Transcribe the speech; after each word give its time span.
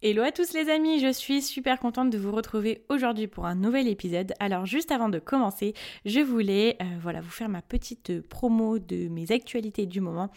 Hello 0.00 0.22
à 0.22 0.30
tous 0.30 0.52
les 0.52 0.70
amis, 0.70 1.00
je 1.00 1.12
suis 1.12 1.42
super 1.42 1.80
contente 1.80 2.10
de 2.10 2.18
vous 2.18 2.30
retrouver 2.30 2.84
aujourd'hui 2.88 3.26
pour 3.26 3.46
un 3.46 3.56
nouvel 3.56 3.88
épisode. 3.88 4.32
Alors 4.38 4.64
juste 4.64 4.92
avant 4.92 5.08
de 5.08 5.18
commencer, 5.18 5.74
je 6.04 6.20
voulais 6.20 6.76
euh, 6.80 6.84
voilà 7.02 7.20
vous 7.20 7.32
faire 7.32 7.48
ma 7.48 7.62
petite 7.62 8.20
promo 8.28 8.78
de 8.78 9.08
mes 9.08 9.32
actualités 9.32 9.86
du 9.86 10.00
moment. 10.00 10.30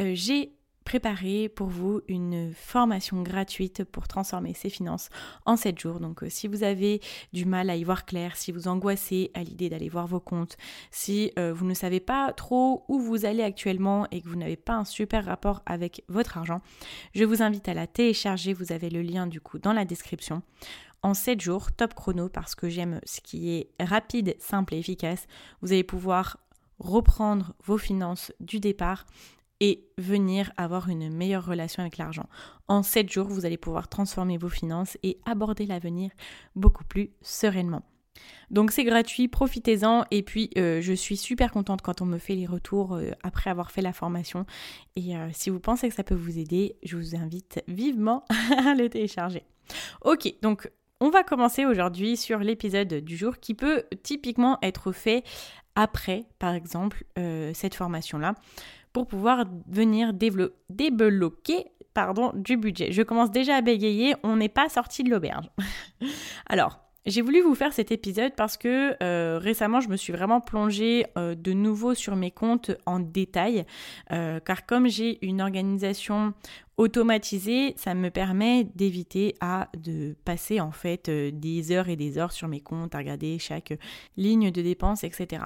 Euh, 0.00 0.10
j'ai 0.14 0.56
préparer 0.86 1.48
pour 1.48 1.66
vous 1.66 2.00
une 2.06 2.52
formation 2.54 3.22
gratuite 3.22 3.84
pour 3.84 4.06
transformer 4.06 4.54
ses 4.54 4.70
finances 4.70 5.10
en 5.44 5.56
7 5.56 5.78
jours. 5.78 6.00
Donc 6.00 6.22
euh, 6.22 6.30
si 6.30 6.46
vous 6.46 6.62
avez 6.62 7.02
du 7.32 7.44
mal 7.44 7.68
à 7.68 7.76
y 7.76 7.82
voir 7.82 8.06
clair, 8.06 8.36
si 8.36 8.52
vous 8.52 8.68
angoissez 8.68 9.32
à 9.34 9.42
l'idée 9.42 9.68
d'aller 9.68 9.88
voir 9.88 10.06
vos 10.06 10.20
comptes, 10.20 10.56
si 10.92 11.32
euh, 11.38 11.52
vous 11.52 11.66
ne 11.66 11.74
savez 11.74 11.98
pas 12.00 12.32
trop 12.32 12.84
où 12.88 13.00
vous 13.00 13.26
allez 13.26 13.42
actuellement 13.42 14.06
et 14.12 14.22
que 14.22 14.28
vous 14.28 14.36
n'avez 14.36 14.56
pas 14.56 14.74
un 14.74 14.84
super 14.84 15.24
rapport 15.24 15.60
avec 15.66 16.04
votre 16.08 16.38
argent, 16.38 16.62
je 17.14 17.24
vous 17.24 17.42
invite 17.42 17.68
à 17.68 17.74
la 17.74 17.88
télécharger. 17.88 18.52
Vous 18.52 18.70
avez 18.70 18.88
le 18.88 19.02
lien 19.02 19.26
du 19.26 19.40
coup 19.40 19.58
dans 19.58 19.72
la 19.72 19.84
description 19.84 20.42
en 21.02 21.14
7 21.14 21.40
jours, 21.40 21.72
top 21.72 21.94
chrono, 21.94 22.28
parce 22.28 22.54
que 22.54 22.68
j'aime 22.68 23.00
ce 23.04 23.20
qui 23.20 23.50
est 23.50 23.70
rapide, 23.80 24.36
simple 24.38 24.74
et 24.74 24.78
efficace. 24.78 25.26
Vous 25.62 25.72
allez 25.72 25.84
pouvoir 25.84 26.38
reprendre 26.78 27.54
vos 27.64 27.78
finances 27.78 28.32
du 28.40 28.60
départ 28.60 29.04
et 29.60 29.84
venir 29.98 30.52
avoir 30.56 30.88
une 30.88 31.10
meilleure 31.12 31.46
relation 31.46 31.82
avec 31.82 31.98
l'argent. 31.98 32.28
En 32.68 32.82
7 32.82 33.10
jours, 33.10 33.28
vous 33.28 33.46
allez 33.46 33.56
pouvoir 33.56 33.88
transformer 33.88 34.36
vos 34.36 34.48
finances 34.48 34.98
et 35.02 35.18
aborder 35.24 35.66
l'avenir 35.66 36.10
beaucoup 36.54 36.84
plus 36.84 37.10
sereinement. 37.22 37.82
Donc 38.50 38.70
c'est 38.70 38.84
gratuit, 38.84 39.28
profitez-en 39.28 40.04
et 40.10 40.22
puis 40.22 40.50
euh, 40.56 40.80
je 40.80 40.92
suis 40.92 41.16
super 41.16 41.50
contente 41.52 41.82
quand 41.82 42.00
on 42.00 42.06
me 42.06 42.18
fait 42.18 42.34
les 42.34 42.46
retours 42.46 42.94
euh, 42.94 43.10
après 43.22 43.50
avoir 43.50 43.70
fait 43.70 43.82
la 43.82 43.92
formation 43.92 44.46
et 44.94 45.16
euh, 45.16 45.28
si 45.32 45.50
vous 45.50 45.60
pensez 45.60 45.88
que 45.88 45.94
ça 45.94 46.04
peut 46.04 46.14
vous 46.14 46.38
aider, 46.38 46.76
je 46.82 46.96
vous 46.96 47.16
invite 47.16 47.62
vivement 47.68 48.24
à 48.64 48.74
le 48.74 48.88
télécharger. 48.88 49.44
Ok, 50.02 50.32
donc 50.42 50.70
on 51.00 51.10
va 51.10 51.24
commencer 51.24 51.66
aujourd'hui 51.66 52.16
sur 52.16 52.38
l'épisode 52.38 52.94
du 52.94 53.16
jour 53.16 53.38
qui 53.38 53.54
peut 53.54 53.84
typiquement 54.02 54.58
être 54.62 54.92
fait 54.92 55.24
après, 55.74 56.24
par 56.38 56.54
exemple, 56.54 57.04
cette 57.52 57.74
formation-là 57.74 58.34
pour 58.96 59.06
pouvoir 59.06 59.44
venir 59.68 60.14
débloquer 60.14 61.66
pardon, 61.92 62.32
du 62.34 62.56
budget. 62.56 62.92
Je 62.92 63.02
commence 63.02 63.30
déjà 63.30 63.56
à 63.56 63.60
bégayer, 63.60 64.14
on 64.22 64.36
n'est 64.36 64.48
pas 64.48 64.70
sorti 64.70 65.04
de 65.04 65.10
l'auberge. 65.10 65.50
Alors, 66.46 66.80
j'ai 67.04 67.20
voulu 67.20 67.42
vous 67.42 67.54
faire 67.54 67.74
cet 67.74 67.92
épisode 67.92 68.32
parce 68.34 68.56
que 68.56 68.96
euh, 69.02 69.38
récemment, 69.38 69.80
je 69.80 69.90
me 69.90 69.96
suis 69.96 70.14
vraiment 70.14 70.40
plongée 70.40 71.06
euh, 71.18 71.34
de 71.34 71.52
nouveau 71.52 71.92
sur 71.92 72.16
mes 72.16 72.30
comptes 72.30 72.70
en 72.86 72.98
détail, 72.98 73.66
euh, 74.12 74.40
car 74.40 74.64
comme 74.64 74.88
j'ai 74.88 75.24
une 75.24 75.42
organisation 75.42 76.32
automatisé, 76.76 77.74
ça 77.78 77.94
me 77.94 78.10
permet 78.10 78.64
d'éviter 78.64 79.34
à 79.40 79.68
de 79.78 80.14
passer 80.24 80.60
en 80.60 80.72
fait 80.72 81.08
euh, 81.08 81.30
des 81.32 81.72
heures 81.72 81.88
et 81.88 81.96
des 81.96 82.18
heures 82.18 82.32
sur 82.32 82.48
mes 82.48 82.60
comptes 82.60 82.94
à 82.94 82.98
regarder 82.98 83.38
chaque 83.38 83.72
ligne 84.18 84.50
de 84.50 84.60
dépenses, 84.60 85.02
etc. 85.02 85.42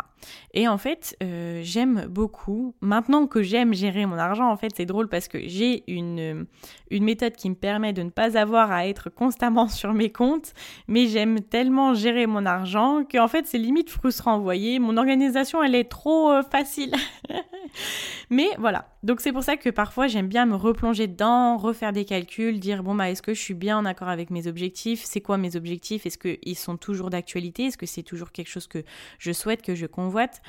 Et 0.54 0.66
en 0.66 0.76
fait, 0.76 1.16
euh, 1.22 1.60
j'aime 1.62 2.06
beaucoup. 2.08 2.74
Maintenant 2.80 3.28
que 3.28 3.42
j'aime 3.42 3.74
gérer 3.74 4.06
mon 4.06 4.18
argent, 4.18 4.50
en 4.50 4.56
fait, 4.56 4.72
c'est 4.76 4.86
drôle 4.86 5.08
parce 5.08 5.28
que 5.28 5.38
j'ai 5.46 5.84
une, 5.86 6.46
méthode 6.90 7.34
qui 7.36 7.48
me 7.48 7.54
permet 7.54 7.92
de 7.92 8.02
ne 8.02 8.10
pas 8.10 8.36
avoir 8.36 8.72
à 8.72 8.86
être 8.88 9.08
constamment 9.08 9.68
sur 9.80 9.94
mes 9.94 10.10
comptes, 10.10 10.52
mais 10.88 11.06
j'aime 11.06 11.40
tellement 11.40 11.94
gérer 11.94 12.26
mon 12.26 12.44
argent 12.44 13.04
qu'en 13.10 13.28
fait, 13.28 13.46
c'est 13.46 13.58
limite 13.58 13.90
frustrant. 13.90 14.38
Vous 14.38 14.44
voyez, 14.44 14.80
mon 14.80 14.96
organisation, 14.96 15.62
elle 15.62 15.76
est 15.76 15.88
trop 15.88 16.32
euh, 16.32 16.42
facile. 16.42 16.94
mais 18.30 18.48
voilà. 18.58 18.88
Donc 19.02 19.20
c'est 19.20 19.32
pour 19.32 19.44
ça 19.44 19.56
que 19.56 19.70
parfois, 19.70 20.08
j'aime 20.08 20.28
bien 20.28 20.44
me 20.44 20.56
replonger 20.56 21.06
refaire 21.20 21.92
des 21.92 22.04
calculs, 22.04 22.58
dire 22.60 22.82
bon 22.82 22.94
bah 22.94 23.10
est-ce 23.10 23.22
que 23.22 23.34
je 23.34 23.40
suis 23.40 23.54
bien 23.54 23.78
en 23.78 23.84
accord 23.84 24.08
avec 24.08 24.30
mes 24.30 24.46
objectifs, 24.46 25.02
c'est 25.04 25.20
quoi 25.20 25.38
mes 25.38 25.56
objectifs, 25.56 26.06
est-ce 26.06 26.18
qu'ils 26.18 26.56
sont 26.56 26.76
toujours 26.76 27.10
d'actualité, 27.10 27.66
est-ce 27.66 27.78
que 27.78 27.86
c'est 27.86 28.02
toujours 28.02 28.32
quelque 28.32 28.48
chose 28.48 28.66
que 28.66 28.84
je 29.18 29.32
souhaite, 29.32 29.62
que 29.62 29.74
je 29.74 29.86
convoite? 29.86 30.42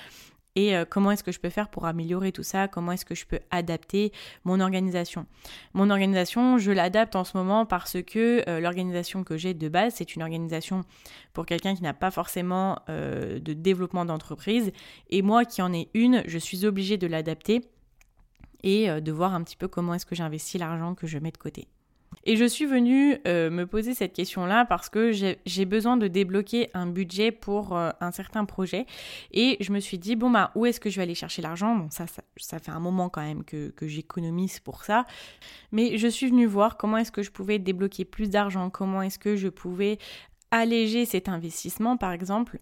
Et 0.55 0.75
euh, 0.75 0.83
comment 0.89 1.11
est-ce 1.11 1.23
que 1.23 1.31
je 1.31 1.39
peux 1.39 1.49
faire 1.49 1.69
pour 1.69 1.85
améliorer 1.85 2.31
tout 2.31 2.43
ça, 2.43 2.67
comment 2.67 2.91
est-ce 2.91 3.05
que 3.05 3.15
je 3.15 3.25
peux 3.25 3.39
adapter 3.51 4.11
mon 4.43 4.59
organisation? 4.59 5.25
Mon 5.73 5.89
organisation, 5.89 6.57
je 6.57 6.71
l'adapte 6.71 7.15
en 7.15 7.23
ce 7.23 7.37
moment 7.37 7.65
parce 7.65 8.01
que 8.01 8.43
euh, 8.49 8.59
l'organisation 8.59 9.23
que 9.23 9.37
j'ai 9.37 9.53
de 9.53 9.69
base, 9.69 9.93
c'est 9.95 10.15
une 10.15 10.23
organisation 10.23 10.81
pour 11.33 11.45
quelqu'un 11.45 11.73
qui 11.75 11.83
n'a 11.83 11.93
pas 11.93 12.11
forcément 12.11 12.79
euh, 12.89 13.39
de 13.39 13.53
développement 13.53 14.03
d'entreprise, 14.03 14.71
et 15.09 15.21
moi 15.21 15.45
qui 15.45 15.61
en 15.61 15.71
ai 15.73 15.89
une, 15.93 16.23
je 16.25 16.37
suis 16.37 16.65
obligée 16.65 16.97
de 16.97 17.07
l'adapter 17.07 17.61
et 18.63 18.89
euh, 18.89 19.01
de 19.01 19.11
voir 19.11 19.33
un 19.33 19.43
petit 19.43 19.57
peu 19.57 19.67
comment 19.67 19.93
est-ce 19.93 20.05
que 20.05 20.15
j'investis 20.15 20.59
l'argent 20.59 20.95
que 20.95 21.07
je 21.07 21.17
mets 21.17 21.31
de 21.31 21.37
côté. 21.37 21.67
Et 22.25 22.35
je 22.35 22.45
suis 22.45 22.65
venue 22.65 23.17
euh, 23.25 23.49
me 23.49 23.65
poser 23.65 23.93
cette 23.93 24.13
question-là 24.13 24.65
parce 24.65 24.89
que 24.89 25.11
j'ai 25.11 25.65
besoin 25.65 25.97
de 25.97 26.07
débloquer 26.07 26.69
un 26.73 26.85
budget 26.85 27.31
pour 27.31 27.75
euh, 27.75 27.89
un 27.99 28.11
certain 28.11 28.45
projet. 28.45 28.85
Et 29.31 29.57
je 29.59 29.71
me 29.71 29.79
suis 29.79 29.97
dit, 29.97 30.15
bon, 30.15 30.29
bah, 30.29 30.51
où 30.55 30.65
est-ce 30.65 30.79
que 30.79 30.89
je 30.89 30.97
vais 30.97 31.03
aller 31.03 31.15
chercher 31.15 31.41
l'argent? 31.41 31.75
Bon, 31.75 31.89
ça, 31.89 32.05
ça, 32.37 32.59
fait 32.59 32.71
un 32.71 32.79
moment 32.79 33.09
quand 33.09 33.21
même 33.21 33.43
que, 33.43 33.69
que 33.69 33.87
j'économise 33.87 34.59
pour 34.59 34.83
ça. 34.83 35.05
Mais 35.71 35.97
je 35.97 36.07
suis 36.07 36.27
venue 36.27 36.45
voir 36.45 36.77
comment 36.77 36.97
est-ce 36.97 37.11
que 37.11 37.23
je 37.23 37.31
pouvais 37.31 37.59
débloquer 37.59 38.05
plus 38.05 38.29
d'argent, 38.29 38.69
comment 38.69 39.01
est-ce 39.01 39.17
que 39.17 39.35
je 39.35 39.47
pouvais 39.47 39.97
alléger 40.51 41.05
cet 41.05 41.29
investissement, 41.29 41.97
par 41.97 42.11
exemple. 42.11 42.59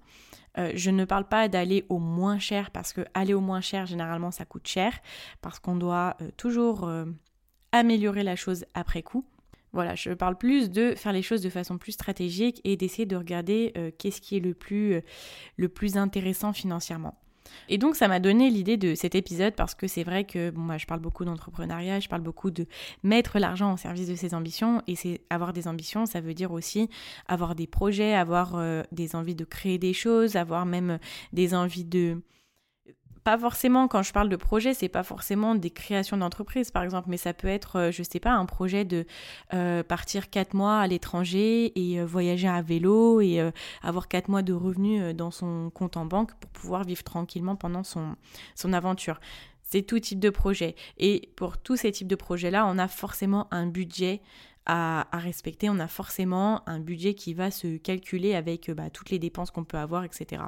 Euh, 0.59 0.71
je 0.75 0.91
ne 0.91 1.05
parle 1.05 1.25
pas 1.25 1.47
d'aller 1.47 1.85
au 1.89 1.99
moins 1.99 2.39
cher 2.39 2.71
parce 2.71 2.93
que 2.93 3.01
aller 3.13 3.33
au 3.33 3.41
moins 3.41 3.61
cher, 3.61 3.85
généralement, 3.85 4.31
ça 4.31 4.45
coûte 4.45 4.67
cher 4.67 4.93
parce 5.41 5.59
qu'on 5.59 5.75
doit 5.75 6.17
euh, 6.21 6.29
toujours 6.37 6.87
euh, 6.87 7.05
améliorer 7.71 8.23
la 8.23 8.35
chose 8.35 8.65
après 8.73 9.01
coup. 9.01 9.25
Voilà, 9.71 9.95
je 9.95 10.11
parle 10.11 10.35
plus 10.35 10.71
de 10.71 10.95
faire 10.95 11.13
les 11.13 11.21
choses 11.21 11.41
de 11.41 11.49
façon 11.49 11.77
plus 11.77 11.91
stratégique 11.91 12.59
et 12.63 12.75
d'essayer 12.75 13.05
de 13.05 13.15
regarder 13.15 13.93
qu'est-ce 13.99 14.19
qui 14.19 14.35
est 14.35 14.39
le 14.39 14.55
plus, 14.55 14.99
le 15.57 15.69
plus 15.69 15.95
intéressant 15.95 16.53
financièrement. 16.53 17.21
Et 17.67 17.77
donc 17.77 17.95
ça 17.95 18.07
m'a 18.07 18.19
donné 18.19 18.49
l'idée 18.49 18.77
de 18.77 18.95
cet 18.95 19.15
épisode 19.15 19.53
parce 19.55 19.75
que 19.75 19.87
c'est 19.87 20.03
vrai 20.03 20.23
que 20.23 20.49
bon, 20.49 20.65
bah, 20.65 20.77
je 20.77 20.85
parle 20.85 20.99
beaucoup 20.99 21.25
d'entrepreneuriat, 21.25 21.99
je 21.99 22.09
parle 22.09 22.21
beaucoup 22.21 22.51
de 22.51 22.65
mettre 23.03 23.39
l'argent 23.39 23.73
au 23.73 23.77
service 23.77 24.07
de 24.07 24.15
ses 24.15 24.33
ambitions. 24.33 24.81
Et 24.87 24.95
c'est 24.95 25.21
avoir 25.29 25.53
des 25.53 25.67
ambitions, 25.67 26.05
ça 26.05 26.21
veut 26.21 26.33
dire 26.33 26.51
aussi 26.51 26.89
avoir 27.27 27.55
des 27.55 27.67
projets, 27.67 28.13
avoir 28.13 28.55
euh, 28.55 28.83
des 28.91 29.15
envies 29.15 29.35
de 29.35 29.45
créer 29.45 29.77
des 29.77 29.93
choses, 29.93 30.35
avoir 30.35 30.65
même 30.65 30.99
des 31.33 31.53
envies 31.53 31.85
de 31.85 32.21
pas 33.29 33.37
forcément, 33.37 33.87
quand 33.87 34.01
je 34.01 34.11
parle 34.11 34.27
de 34.27 34.35
projet, 34.35 34.73
c'est 34.73 34.89
pas 34.89 35.03
forcément 35.03 35.53
des 35.53 35.69
créations 35.69 36.17
d'entreprise, 36.17 36.71
par 36.71 36.81
exemple, 36.81 37.09
mais 37.11 37.17
ça 37.17 37.31
peut 37.31 37.47
être, 37.47 37.75
euh, 37.75 37.91
je 37.91 38.01
sais 38.01 38.19
pas, 38.19 38.31
un 38.31 38.47
projet 38.47 38.85
de 38.85 39.05
euh, 39.53 39.83
partir 39.83 40.31
quatre 40.31 40.55
mois 40.55 40.79
à 40.79 40.87
l'étranger 40.87 41.71
et 41.79 41.99
euh, 41.99 42.07
voyager 42.07 42.47
à 42.47 42.63
vélo 42.63 43.21
et 43.21 43.39
avoir 43.83 44.07
quatre 44.07 44.29
mois 44.29 44.41
de 44.41 44.51
revenus 44.51 45.15
dans 45.15 45.29
son 45.29 45.69
compte 45.69 45.95
en 45.95 46.07
banque 46.07 46.33
pour 46.39 46.49
pouvoir 46.49 46.85
vivre 46.85 47.03
tranquillement 47.03 47.55
pendant 47.55 47.83
son, 47.83 48.15
aventure 48.73 49.19
c'est 49.61 49.83
tout 49.83 49.99
type 49.99 50.19
de 50.19 50.31
projet. 50.31 50.75
Et 50.97 51.29
pour 51.35 51.59
tous 51.59 51.75
ces 51.75 51.91
types 51.91 52.07
de 52.07 52.15
projets-là, 52.15 52.65
on 52.65 52.79
a 52.79 52.87
forcément 52.87 53.47
un 53.51 53.67
budget 53.67 54.21
à, 54.65 55.05
respecter, 55.13 55.69
on 55.69 55.77
a 55.77 55.87
forcément 55.87 56.67
un 56.67 56.79
budget 56.79 57.13
qui 57.13 57.35
va 57.35 57.51
se 57.51 57.77
calculer 57.77 58.33
avec 58.33 58.71
bah, 58.71 58.89
toutes 58.89 59.11
les 59.11 59.19
dépenses 59.19 59.51
qu'on 59.51 59.65
peut 59.65 59.77
avoir, 59.77 60.03
etc. 60.03 60.41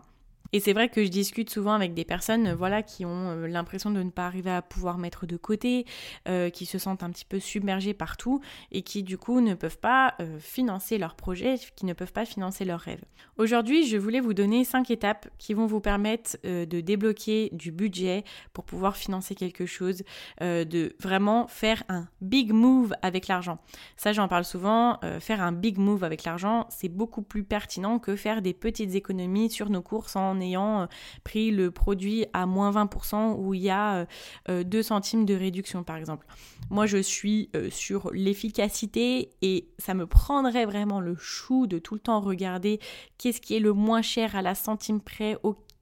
Et 0.53 0.59
c'est 0.59 0.73
vrai 0.73 0.89
que 0.89 1.03
je 1.03 1.09
discute 1.09 1.49
souvent 1.49 1.73
avec 1.73 1.93
des 1.93 2.05
personnes 2.05 2.47
euh, 2.47 2.55
voilà, 2.55 2.83
qui 2.83 3.05
ont 3.05 3.29
euh, 3.29 3.47
l'impression 3.47 3.91
de 3.91 4.03
ne 4.03 4.09
pas 4.09 4.25
arriver 4.25 4.51
à 4.51 4.61
pouvoir 4.61 4.97
mettre 4.97 5.25
de 5.25 5.37
côté, 5.37 5.85
euh, 6.27 6.49
qui 6.49 6.65
se 6.65 6.77
sentent 6.77 7.03
un 7.03 7.09
petit 7.09 7.25
peu 7.25 7.39
submergées 7.39 7.93
partout 7.93 8.41
et 8.71 8.81
qui 8.81 9.03
du 9.03 9.17
coup 9.17 9.39
ne 9.41 9.53
peuvent 9.53 9.77
pas 9.77 10.15
financer 10.39 10.97
leurs 10.97 11.15
projets, 11.15 11.55
qui 11.75 11.85
ne 11.85 11.93
peuvent 11.93 12.11
pas 12.11 12.25
financer 12.25 12.65
leurs 12.65 12.79
rêves. 12.79 13.03
Aujourd'hui, 13.37 13.87
je 13.87 13.97
voulais 13.97 14.19
vous 14.19 14.33
donner 14.33 14.63
cinq 14.63 14.91
étapes 14.91 15.29
qui 15.37 15.53
vont 15.53 15.65
vous 15.65 15.79
permettre 15.79 16.37
de 16.43 16.81
débloquer 16.81 17.49
du 17.53 17.71
budget 17.71 18.23
pour 18.53 18.63
pouvoir 18.63 18.97
financer 18.97 19.35
quelque 19.35 19.65
chose, 19.65 20.03
de 20.39 20.95
vraiment 20.99 21.47
faire 21.47 21.83
un 21.89 22.07
big 22.21 22.51
move 22.51 22.93
avec 23.01 23.27
l'argent. 23.27 23.59
Ça, 23.95 24.13
j'en 24.13 24.27
parle 24.27 24.45
souvent, 24.45 24.99
faire 25.19 25.41
un 25.41 25.51
big 25.51 25.77
move 25.77 26.03
avec 26.03 26.23
l'argent, 26.23 26.67
c'est 26.69 26.89
beaucoup 26.89 27.21
plus 27.21 27.43
pertinent 27.43 27.99
que 27.99 28.15
faire 28.15 28.41
des 28.41 28.53
petites 28.53 28.95
économies 28.95 29.49
sur 29.49 29.69
nos 29.69 29.81
courses 29.81 30.15
en 30.15 30.40
ayant 30.41 30.81
euh, 30.81 30.85
pris 31.23 31.51
le 31.51 31.71
produit 31.71 32.25
à 32.33 32.45
moins 32.45 32.71
20% 32.71 33.35
où 33.37 33.53
il 33.53 33.61
y 33.61 33.69
a 33.69 34.05
2 34.47 34.51
euh, 34.51 34.63
euh, 34.73 34.83
centimes 34.83 35.25
de 35.25 35.33
réduction 35.33 35.83
par 35.83 35.97
exemple. 35.97 36.25
Moi 36.69 36.85
je 36.85 36.97
suis 36.97 37.49
sur 37.69 38.11
l'efficacité 38.13 39.29
et 39.41 39.67
ça 39.77 39.93
me 39.93 40.05
prendrait 40.05 40.65
vraiment 40.65 40.99
le 40.99 41.15
chou 41.15 41.67
de 41.67 41.79
tout 41.79 41.93
le 41.93 41.99
temps 41.99 42.19
regarder 42.19 42.79
qu'est-ce 43.17 43.41
qui 43.41 43.55
est 43.55 43.59
le 43.59 43.73
moins 43.73 44.01
cher 44.01 44.35
à 44.35 44.41
la 44.41 44.55
centime 44.55 45.01
près 45.01 45.37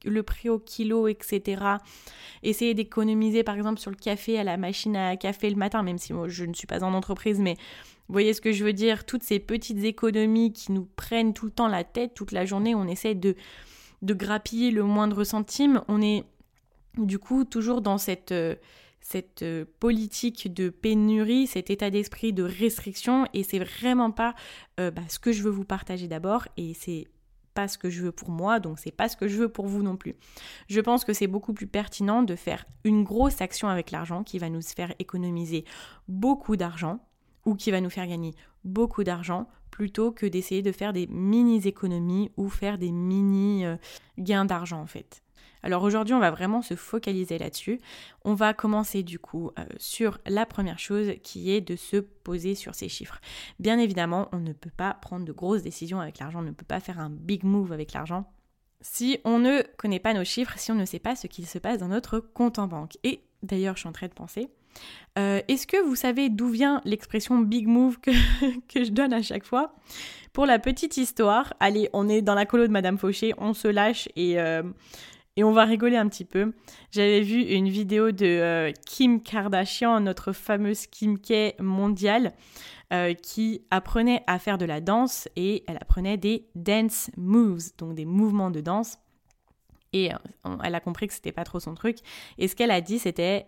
le 0.05 0.23
prix 0.23 0.49
au 0.49 0.59
kilo, 0.59 1.07
etc. 1.07 1.61
Essayer 2.43 2.73
d'économiser 2.73 3.43
par 3.43 3.55
exemple 3.55 3.79
sur 3.79 3.91
le 3.91 3.97
café 3.97 4.39
à 4.39 4.43
la 4.43 4.57
machine 4.57 4.95
à 4.95 5.17
café 5.17 5.49
le 5.49 5.55
matin, 5.55 5.83
même 5.83 5.97
si 5.97 6.13
moi 6.13 6.27
je 6.27 6.45
ne 6.45 6.53
suis 6.53 6.67
pas 6.67 6.83
en 6.83 6.93
entreprise, 6.93 7.39
mais 7.39 7.55
vous 8.09 8.13
voyez 8.13 8.33
ce 8.33 8.41
que 8.41 8.51
je 8.51 8.63
veux 8.63 8.73
dire 8.73 9.05
Toutes 9.05 9.21
ces 9.21 9.39
petites 9.39 9.83
économies 9.83 10.51
qui 10.51 10.71
nous 10.71 10.87
prennent 10.95 11.33
tout 11.33 11.45
le 11.45 11.51
temps 11.51 11.67
la 11.67 11.83
tête, 11.83 12.15
toute 12.15 12.31
la 12.31 12.43
journée, 12.43 12.73
on 12.73 12.87
essaie 12.87 13.13
de, 13.13 13.35
de 14.01 14.13
grappiller 14.13 14.71
le 14.71 14.83
moindre 14.83 15.23
centime. 15.23 15.81
On 15.87 16.01
est 16.01 16.23
du 16.97 17.19
coup 17.19 17.45
toujours 17.45 17.81
dans 17.81 17.97
cette, 17.97 18.31
euh, 18.31 18.55
cette 19.01 19.43
euh, 19.43 19.65
politique 19.79 20.53
de 20.53 20.69
pénurie, 20.69 21.47
cet 21.47 21.69
état 21.69 21.89
d'esprit 21.89 22.33
de 22.33 22.43
restriction, 22.43 23.27
et 23.33 23.43
c'est 23.43 23.59
vraiment 23.59 24.11
pas 24.11 24.35
euh, 24.79 24.91
bah, 24.91 25.01
ce 25.07 25.19
que 25.19 25.31
je 25.31 25.43
veux 25.43 25.51
vous 25.51 25.65
partager 25.65 26.07
d'abord, 26.07 26.47
et 26.57 26.73
c'est 26.73 27.07
pas 27.53 27.67
ce 27.67 27.77
que 27.77 27.89
je 27.89 28.01
veux 28.01 28.11
pour 28.11 28.29
moi, 28.29 28.59
donc 28.59 28.79
c'est 28.79 28.91
pas 28.91 29.09
ce 29.09 29.17
que 29.17 29.27
je 29.27 29.37
veux 29.37 29.49
pour 29.49 29.67
vous 29.67 29.83
non 29.83 29.97
plus. 29.97 30.15
Je 30.67 30.79
pense 30.79 31.03
que 31.03 31.13
c'est 31.13 31.27
beaucoup 31.27 31.53
plus 31.53 31.67
pertinent 31.67 32.23
de 32.23 32.35
faire 32.35 32.65
une 32.83 33.03
grosse 33.03 33.41
action 33.41 33.67
avec 33.67 33.91
l'argent 33.91 34.23
qui 34.23 34.39
va 34.39 34.49
nous 34.49 34.61
faire 34.61 34.93
économiser 34.99 35.65
beaucoup 36.07 36.55
d'argent 36.55 36.99
ou 37.45 37.55
qui 37.55 37.71
va 37.71 37.81
nous 37.81 37.89
faire 37.89 38.07
gagner 38.07 38.33
beaucoup 38.63 39.03
d'argent 39.03 39.47
plutôt 39.71 40.11
que 40.11 40.25
d'essayer 40.25 40.61
de 40.61 40.71
faire 40.71 40.93
des 40.93 41.07
mini 41.07 41.67
économies 41.67 42.31
ou 42.37 42.49
faire 42.49 42.77
des 42.77 42.91
mini 42.91 43.65
euh, 43.65 43.77
gains 44.17 44.45
d'argent 44.45 44.81
en 44.81 44.87
fait. 44.87 45.23
Alors 45.61 45.83
aujourd'hui, 45.83 46.13
on 46.13 46.19
va 46.19 46.31
vraiment 46.31 46.61
se 46.61 46.75
focaliser 46.75 47.37
là-dessus. 47.37 47.81
On 48.23 48.33
va 48.33 48.53
commencer 48.53 49.03
du 49.03 49.19
coup 49.19 49.51
euh, 49.59 49.65
sur 49.77 50.17
la 50.25 50.45
première 50.45 50.79
chose 50.79 51.13
qui 51.21 51.51
est 51.51 51.61
de 51.61 51.75
se 51.75 51.97
poser 51.97 52.55
sur 52.55 52.75
ces 52.75 52.87
chiffres. 52.87 53.19
Bien 53.59 53.77
évidemment, 53.77 54.29
on 54.31 54.39
ne 54.39 54.53
peut 54.53 54.71
pas 54.75 54.93
prendre 54.93 55.25
de 55.25 55.33
grosses 55.33 55.63
décisions 55.63 55.99
avec 55.99 56.19
l'argent, 56.19 56.39
on 56.39 56.43
ne 56.43 56.51
peut 56.51 56.65
pas 56.65 56.79
faire 56.79 56.99
un 56.99 57.09
big 57.09 57.43
move 57.43 57.73
avec 57.73 57.93
l'argent 57.93 58.31
si 58.81 59.19
on 59.25 59.39
ne 59.39 59.61
connaît 59.77 59.99
pas 59.99 60.13
nos 60.13 60.23
chiffres, 60.23 60.57
si 60.57 60.71
on 60.71 60.75
ne 60.75 60.85
sait 60.85 60.99
pas 60.99 61.15
ce 61.15 61.27
qui 61.27 61.45
se 61.45 61.59
passe 61.59 61.79
dans 61.79 61.87
notre 61.87 62.19
compte 62.19 62.59
en 62.59 62.67
banque. 62.67 62.97
Et 63.03 63.21
d'ailleurs, 63.43 63.75
je 63.75 63.81
suis 63.81 63.89
en 63.89 63.93
train 63.93 64.07
de 64.07 64.13
penser, 64.13 64.49
euh, 65.17 65.41
est-ce 65.47 65.67
que 65.67 65.83
vous 65.83 65.95
savez 65.95 66.29
d'où 66.29 66.49
vient 66.49 66.81
l'expression 66.85 67.39
big 67.39 67.67
move 67.67 67.99
que, 67.99 68.11
je 68.75 68.91
donne 68.91 69.13
à 69.13 69.21
chaque 69.21 69.43
fois? 69.43 69.73
Pour 70.33 70.45
la 70.45 70.59
petite 70.59 70.97
histoire, 70.97 71.53
allez, 71.59 71.89
on 71.93 72.07
est 72.07 72.21
dans 72.21 72.35
la 72.35 72.45
colo 72.45 72.67
de 72.67 72.71
Madame 72.71 72.97
Fauché, 72.97 73.33
on 73.37 73.53
se 73.53 73.67
lâche 73.67 74.07
et, 74.15 74.39
euh, 74.39 74.63
et 75.35 75.43
on 75.43 75.51
va 75.51 75.65
rigoler 75.65 75.97
un 75.97 76.07
petit 76.07 76.25
peu. 76.25 76.53
J'avais 76.91 77.21
vu 77.21 77.41
une 77.41 77.67
vidéo 77.67 78.11
de 78.11 78.25
euh, 78.25 78.71
Kim 78.85 79.21
Kardashian, 79.21 79.99
notre 79.99 80.31
fameuse 80.31 80.85
Kim 80.87 81.17
K 81.19 81.59
mondiale, 81.59 82.33
qui 83.21 83.61
apprenait 83.69 84.23
à 84.25 84.39
faire 84.39 84.57
de 84.57 84.65
la 84.65 84.81
danse 84.81 85.27
et 85.35 85.63
elle 85.67 85.77
apprenait 85.77 86.17
des 86.17 86.47
dance 86.55 87.11
moves, 87.17 87.61
donc 87.77 87.93
des 87.93 88.05
mouvements 88.05 88.49
de 88.49 88.61
danse. 88.61 88.97
Et 89.93 90.09
elle 90.63 90.73
a 90.73 90.79
compris 90.79 91.05
que 91.05 91.13
c'était 91.13 91.31
pas 91.31 91.43
trop 91.43 91.59
son 91.59 91.75
truc. 91.75 91.97
Et 92.39 92.47
ce 92.47 92.55
qu'elle 92.55 92.71
a 92.71 92.81
dit, 92.81 92.97
c'était 92.97 93.45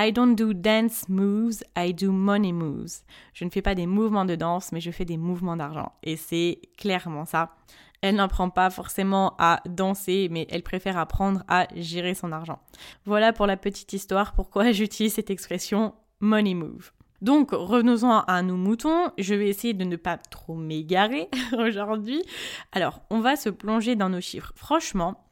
I 0.00 0.12
don't 0.12 0.36
do 0.36 0.54
dance 0.54 1.08
moves, 1.08 1.64
I 1.76 1.92
do 1.92 2.12
money 2.12 2.52
moves. 2.52 3.02
Je 3.34 3.44
ne 3.44 3.50
fais 3.50 3.62
pas 3.62 3.74
des 3.74 3.86
mouvements 3.86 4.24
de 4.24 4.36
danse, 4.36 4.70
mais 4.70 4.80
je 4.80 4.92
fais 4.92 5.04
des 5.04 5.16
mouvements 5.16 5.56
d'argent. 5.56 5.90
Et 6.04 6.16
c'est 6.16 6.60
clairement 6.76 7.24
ça. 7.24 7.56
Elle 8.00 8.14
n'apprend 8.14 8.48
pas 8.48 8.70
forcément 8.70 9.34
à 9.40 9.60
danser, 9.68 10.28
mais 10.30 10.46
elle 10.50 10.62
préfère 10.62 10.96
apprendre 10.96 11.42
à 11.48 11.66
gérer 11.74 12.14
son 12.14 12.30
argent. 12.30 12.60
Voilà 13.06 13.32
pour 13.32 13.46
la 13.46 13.56
petite 13.56 13.92
histoire 13.92 14.34
pourquoi 14.34 14.70
j'utilise 14.72 15.14
cette 15.14 15.30
expression 15.30 15.94
money 16.20 16.54
move. 16.54 16.92
Donc, 17.20 17.50
revenons-en 17.50 18.20
à 18.20 18.42
nos 18.42 18.56
moutons. 18.56 19.10
Je 19.18 19.34
vais 19.34 19.48
essayer 19.48 19.74
de 19.74 19.82
ne 19.82 19.96
pas 19.96 20.16
trop 20.16 20.54
m'égarer 20.54 21.28
aujourd'hui. 21.58 22.22
Alors, 22.70 23.02
on 23.10 23.18
va 23.18 23.34
se 23.34 23.48
plonger 23.48 23.96
dans 23.96 24.10
nos 24.10 24.20
chiffres. 24.20 24.52
Franchement, 24.54 25.24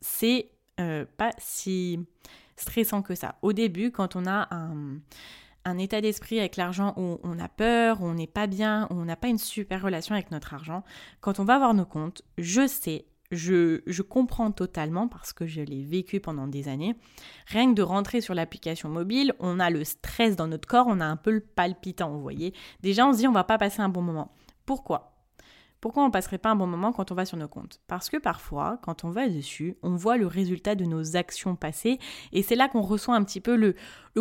c'est 0.00 0.50
euh, 0.80 1.04
pas 1.18 1.32
si 1.36 2.06
stressant 2.60 3.02
que 3.02 3.14
ça. 3.14 3.36
Au 3.42 3.52
début, 3.52 3.90
quand 3.90 4.16
on 4.16 4.26
a 4.26 4.48
un, 4.54 5.78
état 5.78 6.00
d'esprit 6.00 6.38
avec 6.38 6.56
l'argent 6.56 6.94
où 6.96 7.20
on 7.22 7.38
a 7.38 7.48
peur, 7.48 8.00
où 8.00 8.06
on 8.06 8.14
n'est 8.14 8.26
pas 8.26 8.46
bien, 8.46 8.86
où 8.90 8.94
on 8.94 9.04
n'a 9.04 9.16
pas 9.16 9.28
une 9.28 9.38
super 9.38 9.82
relation 9.82 10.14
avec 10.14 10.30
notre 10.30 10.54
argent, 10.54 10.82
quand 11.20 11.40
on 11.40 11.44
va 11.44 11.58
voir 11.58 11.74
nos 11.74 11.84
comptes, 11.84 12.22
je 12.38 12.66
sais, 12.66 13.04
je, 13.30 14.02
comprends 14.02 14.50
totalement 14.50 15.08
parce 15.08 15.34
que 15.34 15.46
je 15.46 15.60
l'ai 15.60 15.84
vécu 15.84 16.20
pendant 16.20 16.46
des 16.46 16.68
années. 16.68 16.96
Rien 17.46 17.68
que 17.68 17.74
de 17.74 17.82
rentrer 17.82 18.20
sur 18.20 18.34
l'application 18.34 18.88
mobile, 18.88 19.34
on 19.40 19.60
a 19.60 19.68
le 19.68 19.84
stress 19.84 20.36
dans 20.36 20.46
notre 20.46 20.66
corps, 20.66 20.86
on 20.88 21.00
a 21.00 21.06
un 21.06 21.16
peu 21.16 21.32
le 21.32 21.40
palpitant, 21.40 22.10
vous 22.10 22.22
voyez. 22.22 22.54
Déjà, 22.80 23.06
on 23.06 23.12
se 23.12 23.18
dit 23.18 23.28
on 23.28 23.32
va 23.32 23.44
pas 23.44 23.58
passer 23.58 23.80
un 23.80 23.90
bon 23.90 24.02
moment. 24.02 24.32
Pourquoi? 24.64 25.17
Pourquoi 25.80 26.04
on 26.04 26.10
passerait 26.10 26.38
pas 26.38 26.50
un 26.50 26.56
bon 26.56 26.66
moment 26.66 26.92
quand 26.92 27.12
on 27.12 27.14
va 27.14 27.24
sur 27.24 27.36
nos 27.36 27.48
comptes? 27.48 27.80
Parce 27.86 28.10
que 28.10 28.16
parfois, 28.16 28.78
quand 28.82 29.04
on 29.04 29.10
va 29.10 29.28
dessus, 29.28 29.76
on 29.82 29.94
voit 29.94 30.16
le 30.16 30.26
résultat 30.26 30.74
de 30.74 30.84
nos 30.84 31.16
actions 31.16 31.54
passées 31.54 31.98
et 32.32 32.42
c'est 32.42 32.56
là 32.56 32.68
qu'on 32.68 32.82
ressent 32.82 33.12
un 33.12 33.22
petit 33.22 33.40
peu 33.40 33.56
le, 33.56 33.74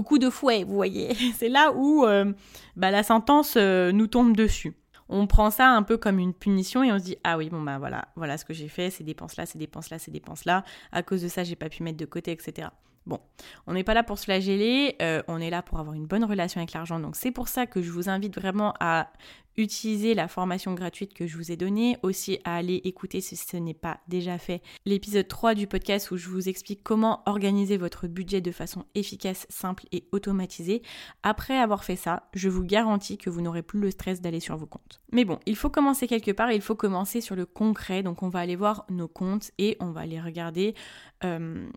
coup 0.03 0.19
de 0.19 0.29
fouet, 0.29 0.63
vous 0.63 0.75
voyez. 0.75 1.15
C'est 1.33 1.49
là 1.49 1.71
où 1.73 2.05
euh, 2.05 2.31
bah, 2.75 2.91
la 2.91 3.01
sentence 3.01 3.55
euh, 3.57 3.91
nous 3.91 4.05
tombe 4.05 4.37
dessus. 4.37 4.75
On 5.09 5.25
prend 5.25 5.49
ça 5.49 5.69
un 5.69 5.81
peu 5.83 5.97
comme 5.97 6.19
une 6.19 6.33
punition 6.33 6.83
et 6.83 6.91
on 6.91 6.99
se 6.99 7.03
dit 7.03 7.17
ah 7.23 7.37
oui 7.37 7.49
bon 7.49 7.61
bah 7.61 7.79
voilà 7.79 8.09
voilà 8.17 8.37
ce 8.37 8.43
que 8.43 8.53
j'ai 8.53 8.67
fait 8.67 8.89
ces 8.89 9.05
dépenses 9.05 9.37
là 9.37 9.45
ces 9.45 9.57
dépenses 9.57 9.89
là 9.89 9.99
ces 9.99 10.11
dépenses 10.11 10.43
là 10.43 10.65
à 10.91 11.01
cause 11.01 11.21
de 11.21 11.29
ça 11.29 11.45
j'ai 11.45 11.55
pas 11.55 11.69
pu 11.69 11.81
mettre 11.81 11.97
de 11.97 12.05
côté 12.05 12.31
etc. 12.31 12.67
Bon, 13.07 13.21
on 13.67 13.73
n'est 13.73 13.85
pas 13.85 13.93
là 13.93 14.03
pour 14.03 14.19
se 14.19 14.25
flageller, 14.25 14.97
euh, 15.01 15.23
on 15.29 15.39
est 15.39 15.49
là 15.49 15.61
pour 15.61 15.79
avoir 15.79 15.95
une 15.95 16.05
bonne 16.05 16.25
relation 16.25 16.59
avec 16.59 16.73
l'argent. 16.73 16.99
Donc 16.99 17.15
c'est 17.15 17.31
pour 17.31 17.47
ça 17.47 17.65
que 17.65 17.81
je 17.81 17.89
vous 17.89 18.09
invite 18.09 18.35
vraiment 18.35 18.73
à 18.81 19.07
utiliser 19.55 20.13
la 20.13 20.27
formation 20.27 20.73
gratuite 20.73 21.13
que 21.13 21.25
je 21.25 21.35
vous 21.37 21.49
ai 21.51 21.55
donnée, 21.55 21.97
aussi 22.03 22.39
à 22.43 22.57
aller 22.57 22.81
écouter 22.83 23.21
si 23.21 23.37
ce 23.37 23.55
n'est 23.57 23.73
pas 23.73 24.01
déjà 24.09 24.37
fait 24.37 24.61
l'épisode 24.85 25.27
3 25.27 25.55
du 25.55 25.67
podcast 25.67 26.11
où 26.11 26.17
je 26.17 26.27
vous 26.27 26.49
explique 26.49 26.83
comment 26.83 27.23
organiser 27.25 27.77
votre 27.77 28.07
budget 28.07 28.41
de 28.41 28.51
façon 28.51 28.85
efficace, 28.93 29.47
simple 29.49 29.85
et 29.93 30.07
automatisée. 30.11 30.83
Après 31.23 31.57
avoir 31.57 31.85
fait 31.85 31.95
ça, 31.95 32.29
je 32.33 32.49
vous 32.49 32.63
garantis 32.63 33.17
que 33.17 33.29
vous 33.29 33.41
n'aurez 33.41 33.63
plus 33.63 33.79
le 33.79 33.89
stress 33.89 34.21
d'aller 34.21 34.41
sur 34.41 34.57
vos 34.57 34.67
comptes. 34.67 35.01
Mais 35.13 35.23
bon, 35.23 35.39
il 35.45 35.55
faut 35.55 35.69
commencer 35.69 36.07
quelque 36.07 36.31
part, 36.31 36.51
il 36.51 36.61
faut 36.61 36.75
commencer 36.75 37.21
sur 37.21 37.37
le 37.37 37.45
concret, 37.45 38.03
donc 38.03 38.21
on 38.21 38.29
va 38.29 38.39
aller 38.39 38.57
voir 38.57 38.85
nos 38.89 39.07
comptes 39.07 39.51
et 39.57 39.77
on 39.79 39.91
va 39.91 40.01
aller 40.01 40.19
regarder 40.19 40.75
euh, 41.23 41.67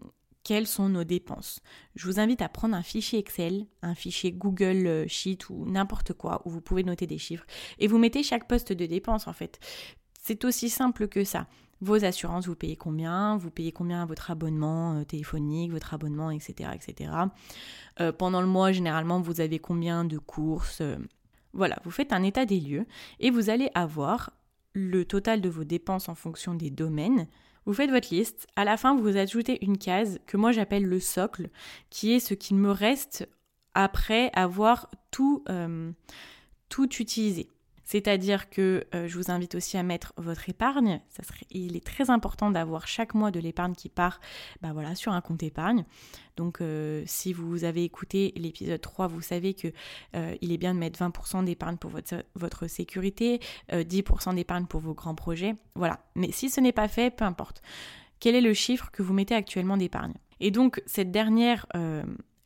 quelles 0.44 0.66
sont 0.66 0.88
nos 0.88 1.04
dépenses. 1.04 1.60
Je 1.94 2.06
vous 2.06 2.20
invite 2.20 2.42
à 2.42 2.48
prendre 2.48 2.74
un 2.74 2.82
fichier 2.82 3.18
Excel, 3.18 3.66
un 3.82 3.94
fichier 3.94 4.32
Google 4.32 4.86
euh, 4.86 5.04
Sheet 5.06 5.38
ou 5.50 5.66
n'importe 5.66 6.12
quoi 6.12 6.42
où 6.44 6.50
vous 6.50 6.60
pouvez 6.60 6.82
noter 6.82 7.06
des 7.06 7.18
chiffres 7.18 7.46
et 7.78 7.86
vous 7.86 7.98
mettez 7.98 8.22
chaque 8.22 8.48
poste 8.48 8.72
de 8.72 8.86
dépense 8.86 9.28
en 9.28 9.32
fait. 9.32 9.60
C'est 10.22 10.44
aussi 10.44 10.68
simple 10.68 11.08
que 11.08 11.24
ça. 11.24 11.46
Vos 11.82 12.04
assurances, 12.04 12.46
vous 12.46 12.56
payez 12.56 12.76
combien? 12.76 13.38
Vous 13.38 13.50
payez 13.50 13.72
combien 13.72 14.04
votre 14.04 14.30
abonnement 14.30 14.96
euh, 14.96 15.04
téléphonique, 15.04 15.72
votre 15.72 15.94
abonnement, 15.94 16.30
etc. 16.30 16.70
etc. 16.74 17.10
Euh, 18.00 18.12
pendant 18.12 18.42
le 18.42 18.46
mois, 18.46 18.70
généralement, 18.70 19.20
vous 19.20 19.40
avez 19.40 19.58
combien 19.58 20.04
de 20.04 20.18
courses 20.18 20.82
Voilà, 21.54 21.78
vous 21.84 21.90
faites 21.90 22.12
un 22.12 22.22
état 22.22 22.44
des 22.44 22.60
lieux 22.60 22.86
et 23.18 23.30
vous 23.30 23.48
allez 23.48 23.70
avoir 23.74 24.30
le 24.72 25.04
total 25.04 25.40
de 25.40 25.48
vos 25.48 25.64
dépenses 25.64 26.08
en 26.08 26.14
fonction 26.14 26.54
des 26.54 26.70
domaines 26.70 27.26
vous 27.66 27.74
faites 27.74 27.90
votre 27.90 28.12
liste, 28.12 28.46
à 28.56 28.64
la 28.64 28.76
fin 28.76 28.96
vous 28.96 29.16
ajoutez 29.16 29.64
une 29.64 29.78
case 29.78 30.18
que 30.26 30.36
moi 30.36 30.52
j'appelle 30.52 30.84
le 30.84 31.00
socle, 31.00 31.50
qui 31.90 32.12
est 32.12 32.20
ce 32.20 32.34
qu'il 32.34 32.56
me 32.56 32.70
reste 32.70 33.28
après 33.74 34.30
avoir 34.34 34.90
tout, 35.10 35.44
euh, 35.48 35.92
tout 36.68 36.88
utilisé. 37.00 37.48
C'est-à-dire 37.90 38.50
que 38.50 38.86
euh, 38.94 39.08
je 39.08 39.18
vous 39.18 39.32
invite 39.32 39.56
aussi 39.56 39.76
à 39.76 39.82
mettre 39.82 40.12
votre 40.16 40.48
épargne. 40.48 41.00
Il 41.50 41.74
est 41.74 41.84
très 41.84 42.08
important 42.08 42.52
d'avoir 42.52 42.86
chaque 42.86 43.14
mois 43.14 43.32
de 43.32 43.40
l'épargne 43.40 43.74
qui 43.74 43.88
part 43.88 44.20
bah 44.62 44.70
voilà, 44.72 44.94
sur 44.94 45.10
un 45.10 45.20
compte 45.20 45.42
épargne. 45.42 45.84
Donc 46.36 46.60
euh, 46.60 47.02
si 47.06 47.32
vous 47.32 47.64
avez 47.64 47.82
écouté 47.82 48.32
l'épisode 48.36 48.80
3, 48.80 49.08
vous 49.08 49.22
savez 49.22 49.54
que 49.54 49.72
euh, 50.14 50.36
il 50.40 50.52
est 50.52 50.56
bien 50.56 50.72
de 50.72 50.78
mettre 50.78 51.00
20% 51.00 51.44
d'épargne 51.44 51.78
pour 51.78 51.90
votre, 51.90 52.24
votre 52.36 52.68
sécurité, 52.68 53.40
10% 53.72 54.36
d'épargne 54.36 54.66
pour 54.66 54.80
vos 54.80 54.94
grands 54.94 55.16
projets. 55.16 55.56
Voilà. 55.74 55.98
Mais 56.14 56.30
si 56.30 56.48
ce 56.48 56.60
n'est 56.60 56.70
pas 56.70 56.86
fait, 56.86 57.10
peu 57.10 57.24
importe. 57.24 57.60
Quel 58.20 58.36
est 58.36 58.40
le 58.40 58.54
chiffre 58.54 58.92
que 58.92 59.02
vous 59.02 59.14
mettez 59.14 59.34
actuellement 59.34 59.76
d'épargne? 59.76 60.14
Et 60.38 60.52
donc 60.52 60.80
cette 60.86 61.10
dernière 61.10 61.66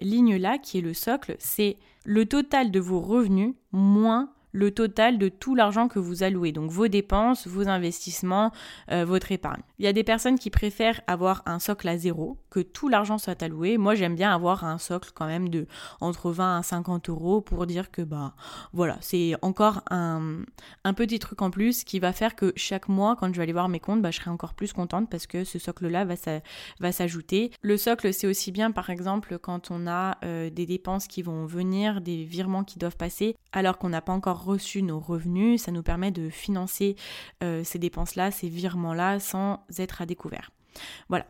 ligne-là, 0.00 0.56
qui 0.56 0.78
est 0.78 0.80
le 0.80 0.94
socle, 0.94 1.36
c'est 1.38 1.76
le 2.06 2.24
total 2.24 2.70
de 2.70 2.80
vos 2.80 3.02
revenus 3.02 3.54
moins 3.72 4.30
le 4.54 4.70
total 4.70 5.18
de 5.18 5.28
tout 5.28 5.54
l'argent 5.54 5.88
que 5.88 5.98
vous 5.98 6.22
allouez, 6.22 6.52
donc 6.52 6.70
vos 6.70 6.88
dépenses, 6.88 7.46
vos 7.46 7.68
investissements, 7.68 8.52
euh, 8.90 9.04
votre 9.04 9.32
épargne. 9.32 9.60
Il 9.80 9.84
y 9.84 9.88
a 9.88 9.92
des 9.92 10.04
personnes 10.04 10.38
qui 10.38 10.48
préfèrent 10.48 11.00
avoir 11.08 11.42
un 11.44 11.58
socle 11.58 11.88
à 11.88 11.98
zéro, 11.98 12.38
que 12.50 12.60
tout 12.60 12.88
l'argent 12.88 13.18
soit 13.18 13.42
alloué. 13.42 13.78
Moi, 13.78 13.96
j'aime 13.96 14.14
bien 14.14 14.32
avoir 14.32 14.64
un 14.64 14.78
socle 14.78 15.10
quand 15.12 15.26
même 15.26 15.48
de 15.48 15.66
entre 16.00 16.30
20 16.30 16.58
à 16.58 16.62
50 16.62 17.08
euros 17.08 17.40
pour 17.40 17.66
dire 17.66 17.90
que 17.90 18.00
bah 18.00 18.34
voilà, 18.72 18.96
c'est 19.00 19.34
encore 19.42 19.82
un, 19.90 20.42
un, 20.84 20.94
petit 20.94 21.18
truc 21.18 21.42
en 21.42 21.50
plus 21.50 21.82
qui 21.82 21.98
va 21.98 22.12
faire 22.12 22.36
que 22.36 22.52
chaque 22.54 22.88
mois, 22.88 23.16
quand 23.16 23.26
je 23.26 23.36
vais 23.36 23.42
aller 23.42 23.52
voir 23.52 23.68
mes 23.68 23.80
comptes, 23.80 24.02
bah, 24.02 24.12
je 24.12 24.20
serai 24.20 24.30
encore 24.30 24.54
plus 24.54 24.72
contente 24.72 25.10
parce 25.10 25.26
que 25.26 25.42
ce 25.42 25.58
socle-là 25.58 26.04
va, 26.04 26.92
s'ajouter. 26.92 27.50
Le 27.62 27.76
socle, 27.76 28.14
c'est 28.14 28.28
aussi 28.28 28.52
bien 28.52 28.70
par 28.70 28.88
exemple 28.88 29.38
quand 29.40 29.72
on 29.72 29.88
a 29.88 30.16
euh, 30.24 30.48
des 30.48 30.66
dépenses 30.66 31.08
qui 31.08 31.22
vont 31.22 31.44
venir, 31.44 32.00
des 32.00 32.22
virements 32.22 32.62
qui 32.62 32.78
doivent 32.78 32.96
passer, 32.96 33.34
alors 33.52 33.78
qu'on 33.78 33.88
n'a 33.88 34.00
pas 34.00 34.12
encore 34.12 34.43
reçu 34.44 34.82
nos 34.82 35.00
revenus, 35.00 35.62
ça 35.62 35.72
nous 35.72 35.82
permet 35.82 36.10
de 36.10 36.28
financer 36.28 36.96
euh, 37.42 37.64
ces 37.64 37.78
dépenses-là, 37.78 38.30
ces 38.30 38.48
virements-là, 38.48 39.20
sans 39.20 39.64
être 39.78 40.02
à 40.02 40.06
découvert. 40.06 40.50
Voilà. 41.08 41.26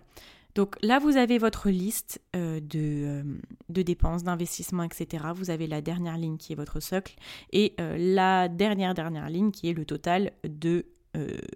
Donc 0.54 0.76
là, 0.83 0.99
vous 0.99 1.16
avez 1.16 1.38
votre 1.38 1.68
liste 1.68 2.21
euh, 2.37 2.61
de, 2.61 2.78
euh, 2.78 3.23
de, 3.68 3.83
dépenses, 3.83 4.23
d'investissements, 4.23 4.85
etc. 4.85 5.25
Vous 5.35 5.50
avez 5.50 5.66
la 5.66 5.80
dernière 5.80 6.16
ligne 6.16 6.37
qui 6.37 6.52
est 6.52 6.56
votre 6.56 6.80
socle 6.80 7.14
et 7.52 7.75
la 7.78 8.49
dernière 8.49 8.94
dernière 8.94 9.28
ligne 9.28 9.50
qui 9.50 9.68
est 9.68 9.73
le 9.73 9.85
total 9.85 10.33
de 10.44 10.87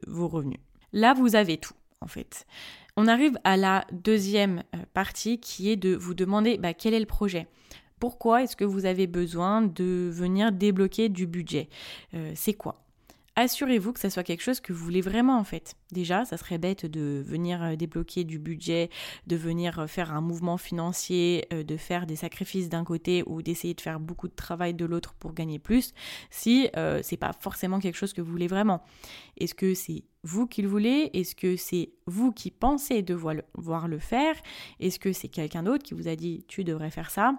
vos 0.06 0.28
revenus. 0.28 0.60
Là, 0.92 1.14
vous 1.14 1.34
avez 1.34 1.58
tout 1.58 1.74
en 2.00 2.06
fait. 2.06 2.46
On 2.96 3.08
arrive 3.08 3.38
à 3.44 3.56
la 3.56 3.86
deuxième 3.92 4.62
partie 4.94 5.40
qui 5.40 5.70
est 5.70 5.76
de 5.76 5.94
vous 5.94 6.14
demander 6.14 6.58
bah, 6.58 6.74
quel 6.74 6.94
est 6.94 7.00
le 7.00 7.06
projet? 7.06 7.48
Pourquoi 7.98 8.42
est-ce 8.42 8.56
que 8.56 8.64
vous 8.64 8.84
avez 8.86 9.06
besoin 9.06 9.62
de 9.62 10.08
venir 10.12 10.52
débloquer 10.52 11.08
du 11.08 11.26
budget 11.26 11.68
euh, 12.14 12.32
C'est 12.34 12.54
quoi? 12.54 12.84
Assurez-vous 13.40 13.92
que 13.92 14.00
ça 14.00 14.10
soit 14.10 14.24
quelque 14.24 14.40
chose 14.42 14.58
que 14.58 14.72
vous 14.72 14.84
voulez 14.84 15.00
vraiment 15.00 15.38
en 15.38 15.44
fait. 15.44 15.76
Déjà, 15.92 16.24
ça 16.24 16.36
serait 16.36 16.58
bête 16.58 16.86
de 16.86 17.22
venir 17.24 17.62
euh, 17.62 17.76
débloquer 17.76 18.24
du 18.24 18.40
budget, 18.40 18.90
de 19.28 19.36
venir 19.36 19.78
euh, 19.78 19.86
faire 19.86 20.12
un 20.12 20.20
mouvement 20.20 20.56
financier, 20.56 21.46
de 21.52 21.76
faire 21.76 22.04
des 22.04 22.16
sacrifices 22.16 22.68
d'un 22.68 22.82
côté 22.82 23.22
ou 23.26 23.40
d'essayer 23.40 23.74
de 23.74 23.80
faire 23.80 24.00
beaucoup 24.00 24.26
de 24.26 24.34
travail 24.34 24.74
de 24.74 24.84
l'autre 24.84 25.14
pour 25.14 25.34
gagner 25.34 25.60
plus, 25.60 25.94
si 26.30 26.68
euh, 26.76 26.98
c'est 27.04 27.16
pas 27.16 27.30
forcément 27.32 27.78
quelque 27.78 27.94
chose 27.94 28.12
que 28.12 28.20
vous 28.20 28.32
voulez 28.32 28.48
vraiment. 28.48 28.82
Est-ce 29.36 29.54
que 29.54 29.72
c'est 29.72 30.02
vous 30.24 30.48
qui 30.48 30.60
le 30.62 30.68
voulez? 30.68 31.08
Est-ce 31.12 31.36
que 31.36 31.54
c'est 31.54 31.92
vous 32.08 32.32
qui 32.32 32.50
pensez 32.50 33.02
devoir 33.02 33.86
le 33.86 33.98
faire? 34.00 34.34
Est-ce 34.80 34.98
que 34.98 35.12
c'est 35.12 35.28
quelqu'un 35.28 35.62
d'autre 35.62 35.84
qui 35.84 35.94
vous 35.94 36.08
a 36.08 36.16
dit 36.16 36.44
tu 36.48 36.64
devrais 36.64 36.90
faire 36.90 37.12
ça? 37.12 37.38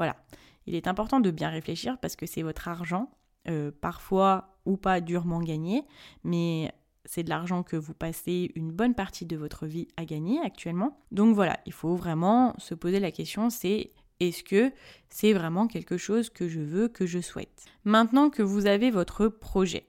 Voilà. 0.00 0.16
Il 0.64 0.74
est 0.74 0.86
important 0.86 1.20
de 1.20 1.30
bien 1.30 1.50
réfléchir 1.50 1.98
parce 1.98 2.16
que 2.16 2.24
c'est 2.24 2.40
votre 2.40 2.68
argent, 2.68 3.10
euh, 3.48 3.70
parfois 3.70 4.56
ou 4.64 4.78
pas 4.78 5.02
durement 5.02 5.40
gagné, 5.40 5.84
mais 6.24 6.72
c'est 7.04 7.22
de 7.22 7.28
l'argent 7.28 7.62
que 7.62 7.76
vous 7.76 7.92
passez 7.92 8.50
une 8.54 8.72
bonne 8.72 8.94
partie 8.94 9.26
de 9.26 9.36
votre 9.36 9.66
vie 9.66 9.88
à 9.98 10.06
gagner 10.06 10.40
actuellement. 10.40 10.98
Donc 11.12 11.34
voilà, 11.34 11.60
il 11.66 11.74
faut 11.74 11.96
vraiment 11.96 12.54
se 12.56 12.74
poser 12.74 12.98
la 12.98 13.10
question, 13.10 13.50
c'est 13.50 13.90
est-ce 14.20 14.42
que 14.42 14.72
c'est 15.10 15.34
vraiment 15.34 15.66
quelque 15.66 15.98
chose 15.98 16.30
que 16.30 16.48
je 16.48 16.60
veux, 16.60 16.88
que 16.88 17.04
je 17.04 17.20
souhaite? 17.20 17.66
Maintenant 17.84 18.30
que 18.30 18.42
vous 18.42 18.64
avez 18.64 18.90
votre 18.90 19.28
projet, 19.28 19.84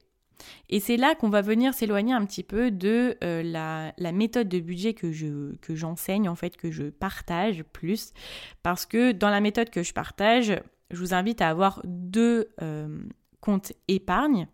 et 0.70 0.80
c'est 0.80 0.98
là 0.98 1.16
qu'on 1.16 1.30
va 1.30 1.42
venir 1.42 1.74
s'éloigner 1.74 2.14
un 2.14 2.26
petit 2.26 2.44
peu 2.44 2.72
de 2.72 3.18
euh, 3.24 3.44
la, 3.44 4.12
méthode 4.12 4.50
de 4.50 4.60
budget 4.60 4.94
que 4.94 5.12
je 5.12 5.56
que 5.58 5.76
j'enseigne 5.76 6.30
en 6.30 6.36
fait 6.36 6.58
que 6.58 6.72
je 6.72 6.84
partage 6.84 7.64
plus. 7.64 8.14
Parce 8.64 8.86
que 8.86 9.12
dans 9.12 9.30
la 9.30 9.42
méthode 9.42 9.70
que 9.70 9.84
je 9.84 9.94
partage, 9.94 10.54
je 10.90 10.98
vous 10.98 11.14
invite 11.14 11.42
à 11.42 11.50
avoir 11.50 11.82
deux 11.86 12.50
euh, 12.62 13.04
comptes 13.40 13.74
épargne 13.88 14.48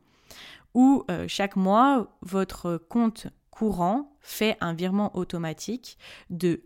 où 0.73 1.03
euh, 1.09 1.25
chaque 1.27 1.55
mois 1.55 2.17
votre 2.21 2.77
compte 2.77 3.27
courant 3.49 4.15
fait 4.21 4.57
un 4.61 4.73
virement 4.73 5.15
automatique 5.17 5.97
de 6.29 6.61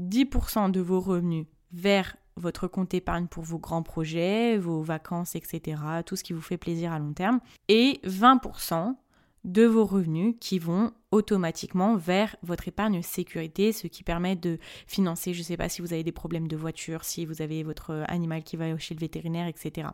10% 0.00 0.70
de 0.70 0.80
vos 0.80 1.00
revenus 1.00 1.46
vers 1.72 2.16
votre 2.38 2.68
compte 2.68 2.94
épargne 2.94 3.26
pour 3.26 3.44
vos 3.44 3.58
grands 3.58 3.82
projets, 3.82 4.56
vos 4.58 4.82
vacances, 4.82 5.34
etc., 5.34 5.80
tout 6.06 6.16
ce 6.16 6.24
qui 6.24 6.32
vous 6.32 6.40
fait 6.40 6.56
plaisir 6.56 6.92
à 6.92 6.98
long 6.98 7.12
terme, 7.12 7.40
et 7.68 8.00
20% 8.04 8.94
de 9.44 9.64
vos 9.64 9.84
revenus 9.84 10.34
qui 10.40 10.58
vont 10.58 10.92
automatiquement 11.10 11.96
vers 11.96 12.36
votre 12.42 12.68
épargne 12.68 13.02
sécurité, 13.02 13.72
ce 13.72 13.86
qui 13.86 14.02
permet 14.02 14.36
de 14.36 14.58
financer, 14.86 15.32
je 15.32 15.38
ne 15.38 15.44
sais 15.44 15.56
pas 15.56 15.68
si 15.68 15.80
vous 15.80 15.92
avez 15.92 16.02
des 16.02 16.12
problèmes 16.12 16.48
de 16.48 16.56
voiture, 16.56 17.04
si 17.04 17.24
vous 17.24 17.40
avez 17.40 17.62
votre 17.62 18.04
animal 18.08 18.42
qui 18.42 18.56
va 18.56 18.76
chez 18.78 18.94
le 18.94 19.00
vétérinaire, 19.00 19.46
etc. 19.46 19.88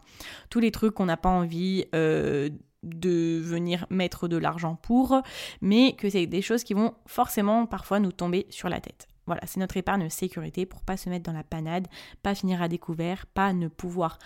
Tous 0.50 0.60
les 0.60 0.70
trucs 0.70 0.94
qu'on 0.94 1.06
n'a 1.06 1.16
pas 1.16 1.28
envie 1.28 1.84
euh, 1.94 2.48
de 2.82 3.40
venir 3.42 3.86
mettre 3.90 4.28
de 4.28 4.36
l'argent 4.36 4.76
pour, 4.76 5.22
mais 5.60 5.94
que 5.94 6.10
c'est 6.10 6.26
des 6.26 6.42
choses 6.42 6.64
qui 6.64 6.74
vont 6.74 6.94
forcément 7.06 7.66
parfois 7.66 8.00
nous 8.00 8.12
tomber 8.12 8.46
sur 8.50 8.68
la 8.68 8.80
tête. 8.80 9.08
Voilà, 9.26 9.40
c'est 9.47 9.61
notre 9.61 9.76
épargne 9.76 10.09
sécurité 10.11 10.66
pour 10.66 10.83
pas 10.83 10.97
se 10.97 11.09
mettre 11.09 11.25
dans 11.25 11.37
la 11.37 11.45
panade, 11.45 11.88
pas 12.23 12.35
finir 12.35 12.62
à 12.62 12.69
découvert, 12.69 13.26
pas 13.26 13.52
ne 13.52 13.69
pouvoir 13.69 14.19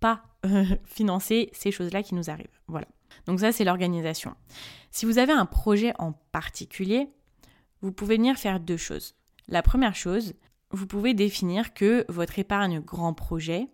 pas 0.00 0.22
euh, 0.46 0.64
financer 0.84 1.50
ces 1.52 1.70
choses-là 1.70 2.02
qui 2.02 2.14
nous 2.14 2.30
arrivent. 2.30 2.60
Voilà. 2.68 2.86
Donc 3.26 3.40
ça, 3.40 3.52
c'est 3.52 3.64
l'organisation. 3.64 4.34
Si 4.90 5.06
vous 5.06 5.18
avez 5.18 5.32
un 5.32 5.46
projet 5.46 5.92
en 5.98 6.12
particulier, 6.12 7.08
vous 7.82 7.92
pouvez 7.92 8.16
venir 8.16 8.36
faire 8.36 8.60
deux 8.60 8.76
choses. 8.76 9.14
La 9.48 9.62
première 9.62 9.94
chose, 9.94 10.34
vous 10.70 10.86
pouvez 10.86 11.14
définir 11.14 11.74
que 11.74 12.04
votre 12.08 12.38
épargne 12.38 12.80
grand 12.80 13.14
projet, 13.14 13.68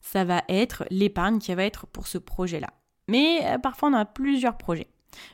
ça 0.00 0.24
va 0.24 0.42
être 0.48 0.84
l'épargne 0.90 1.38
qui 1.38 1.54
va 1.54 1.64
être 1.64 1.86
pour 1.86 2.06
ce 2.06 2.18
projet-là. 2.18 2.72
Mais 3.08 3.40
euh, 3.44 3.58
parfois, 3.58 3.88
on 3.88 3.94
a 3.94 4.04
plusieurs 4.04 4.56
projets. 4.56 4.88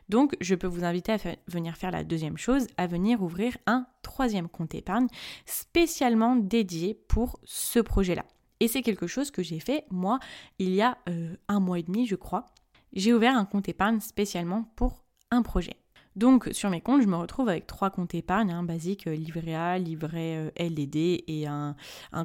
Donc, 0.08 0.36
je 0.40 0.54
peux 0.54 0.66
vous 0.66 0.84
inviter 0.84 1.12
à 1.12 1.18
venir 1.48 1.76
faire 1.76 1.90
la 1.90 2.04
deuxième 2.04 2.38
chose, 2.38 2.66
à 2.76 2.86
venir 2.86 3.22
ouvrir 3.22 3.56
un 3.66 3.86
troisième 4.02 4.48
compte 4.48 4.74
épargne 4.74 5.06
spécialement 5.46 6.36
dédié 6.36 6.94
pour 7.08 7.38
ce 7.44 7.80
projet-là. 7.80 8.24
Et 8.60 8.68
c'est 8.68 8.82
quelque 8.82 9.06
chose 9.06 9.30
que 9.30 9.42
j'ai 9.42 9.58
fait, 9.58 9.84
moi, 9.90 10.20
il 10.58 10.72
y 10.72 10.82
a 10.82 10.96
euh, 11.08 11.34
un 11.48 11.58
mois 11.58 11.80
et 11.80 11.82
demi, 11.82 12.06
je 12.06 12.14
crois. 12.14 12.46
J'ai 12.92 13.12
ouvert 13.12 13.36
un 13.36 13.44
compte 13.44 13.68
épargne 13.68 14.00
spécialement 14.00 14.70
pour 14.76 15.02
un 15.30 15.42
projet. 15.42 15.81
Donc 16.14 16.48
sur 16.52 16.68
mes 16.68 16.80
comptes, 16.80 17.02
je 17.02 17.06
me 17.06 17.16
retrouve 17.16 17.48
avec 17.48 17.66
trois 17.66 17.90
comptes 17.90 18.14
épargne, 18.14 18.52
un 18.52 18.58
hein, 18.58 18.62
basique 18.62 19.06
euh, 19.06 19.14
livret 19.14 19.54
A, 19.54 19.78
livret 19.78 20.36
euh, 20.36 20.68
LDD 20.68 21.24
et 21.26 21.46
un, 21.46 21.74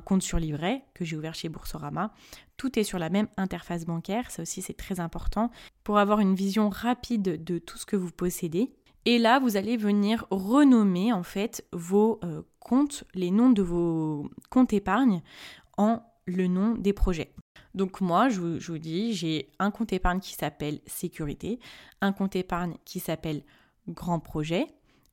compte 0.04 0.22
sur 0.22 0.40
livret 0.40 0.84
que 0.94 1.06
j'ai 1.06 1.16
ouvert 1.16 1.36
chez 1.36 1.50
Boursorama. 1.50 2.12
Tout 2.58 2.78
est 2.78 2.84
sur 2.84 3.00
la 3.00 3.10
même 3.10 3.28
interface 3.38 3.86
bancaire, 3.86 4.30
ça 4.30 4.42
aussi 4.42 4.62
c'est 4.62 4.74
très 4.74 5.00
important 5.00 5.52
pour 5.84 6.00
avoir 6.00 6.20
une 6.20 6.36
vision 6.36 6.70
rapide 6.70 7.44
de 7.44 7.60
tout 7.60 7.78
ce 7.78 7.86
que 7.86 7.96
vous 7.96 8.12
possédez. 8.12 8.74
Et 9.06 9.20
là, 9.20 9.40
vous 9.40 9.56
allez 9.56 9.78
venir 9.78 10.26
renommer 10.32 11.14
en 11.14 11.24
fait 11.24 11.66
vos 11.72 12.20
euh, 12.26 12.42
comptes, 12.60 13.06
les 13.14 13.32
noms 13.32 13.52
de 13.52 13.62
vos 13.62 14.30
comptes 14.50 14.74
épargne 14.74 15.22
en 15.78 16.02
le 16.26 16.48
nom 16.48 16.76
des 16.76 16.92
projets. 16.92 17.32
Donc 17.74 18.02
moi, 18.02 18.28
je 18.28 18.42
vous 18.42 18.78
dis, 18.80 19.14
j'ai 19.14 19.50
un 19.60 19.72
compte 19.72 19.94
épargne 19.94 20.20
qui 20.20 20.34
s'appelle 20.34 20.80
sécurité, 20.88 21.60
un 22.02 22.12
compte 22.12 22.36
épargne 22.36 22.76
qui 22.84 23.00
s'appelle 23.00 23.44
grand 23.88 24.20
projet 24.20 24.68